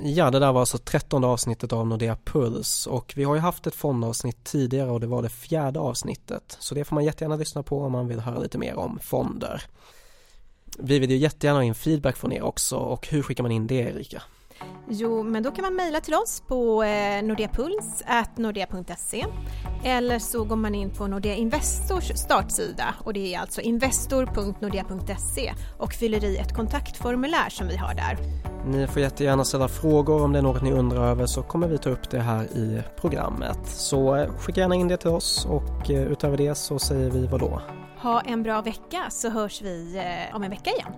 Ja, 0.00 0.30
det 0.30 0.38
där 0.38 0.52
var 0.52 0.60
alltså 0.60 0.78
trettonde 0.78 1.26
avsnittet 1.26 1.72
av 1.72 1.86
Nordea 1.86 2.16
Puls 2.24 2.86
och 2.86 3.12
vi 3.16 3.24
har 3.24 3.34
ju 3.34 3.40
haft 3.40 3.66
ett 3.66 3.74
fondavsnitt 3.74 4.44
tidigare 4.44 4.90
och 4.90 5.00
det 5.00 5.06
var 5.06 5.22
det 5.22 5.28
fjärde 5.28 5.80
avsnittet. 5.80 6.56
Så 6.60 6.74
det 6.74 6.84
får 6.84 6.94
man 6.94 7.04
jättegärna 7.04 7.36
lyssna 7.36 7.62
på 7.62 7.82
om 7.82 7.92
man 7.92 8.08
vill 8.08 8.20
höra 8.20 8.38
lite 8.38 8.58
mer 8.58 8.78
om 8.78 8.98
fonder. 9.02 9.62
Vi 10.82 10.98
vill 10.98 11.10
ju 11.10 11.16
jättegärna 11.16 11.58
ha 11.58 11.64
in 11.64 11.74
feedback 11.74 12.16
från 12.16 12.32
er 12.32 12.42
också 12.42 12.76
och 12.76 13.08
hur 13.08 13.22
skickar 13.22 13.42
man 13.42 13.52
in 13.52 13.66
det 13.66 13.74
Erika? 13.74 14.22
Jo, 14.88 15.22
men 15.22 15.42
då 15.42 15.50
kan 15.50 15.62
man 15.62 15.74
mejla 15.74 16.00
till 16.00 16.14
oss 16.14 16.42
på 16.46 16.82
eh, 16.82 17.22
nordeapuls.nordea.se 17.22 19.26
eller 19.84 20.18
så 20.18 20.44
går 20.44 20.56
man 20.56 20.74
in 20.74 20.90
på 20.90 21.06
Nordea 21.06 21.34
Investors 21.34 22.12
startsida 22.14 22.94
och 22.98 23.12
det 23.12 23.34
är 23.34 23.40
alltså 23.40 23.60
investor.nordea.se 23.60 25.52
och 25.78 25.92
fyller 25.92 26.24
i 26.24 26.36
ett 26.36 26.54
kontaktformulär 26.54 27.50
som 27.50 27.68
vi 27.68 27.76
har 27.76 27.94
där. 27.94 28.18
Ni 28.66 28.86
får 28.86 29.02
jättegärna 29.02 29.44
ställa 29.44 29.68
frågor 29.68 30.22
om 30.22 30.32
det 30.32 30.38
är 30.38 30.42
något 30.42 30.62
ni 30.62 30.72
undrar 30.72 31.06
över 31.06 31.26
så 31.26 31.42
kommer 31.42 31.68
vi 31.68 31.78
ta 31.78 31.90
upp 31.90 32.10
det 32.10 32.20
här 32.20 32.44
i 32.44 32.82
programmet. 33.00 33.58
Så 33.66 34.16
eh, 34.16 34.30
skicka 34.38 34.60
gärna 34.60 34.74
in 34.74 34.88
det 34.88 34.96
till 34.96 35.10
oss 35.10 35.46
och 35.46 35.90
eh, 35.90 36.02
utöver 36.02 36.36
det 36.36 36.54
så 36.54 36.78
säger 36.78 37.10
vi 37.10 37.26
vad 37.26 37.40
då? 37.40 37.62
Ha 38.02 38.20
en 38.20 38.42
bra 38.42 38.62
vecka 38.62 39.10
så 39.10 39.30
hörs 39.30 39.62
vi 39.62 39.96
eh, 39.96 40.36
om 40.36 40.42
en 40.42 40.50
vecka 40.50 40.70
igen. 40.70 40.92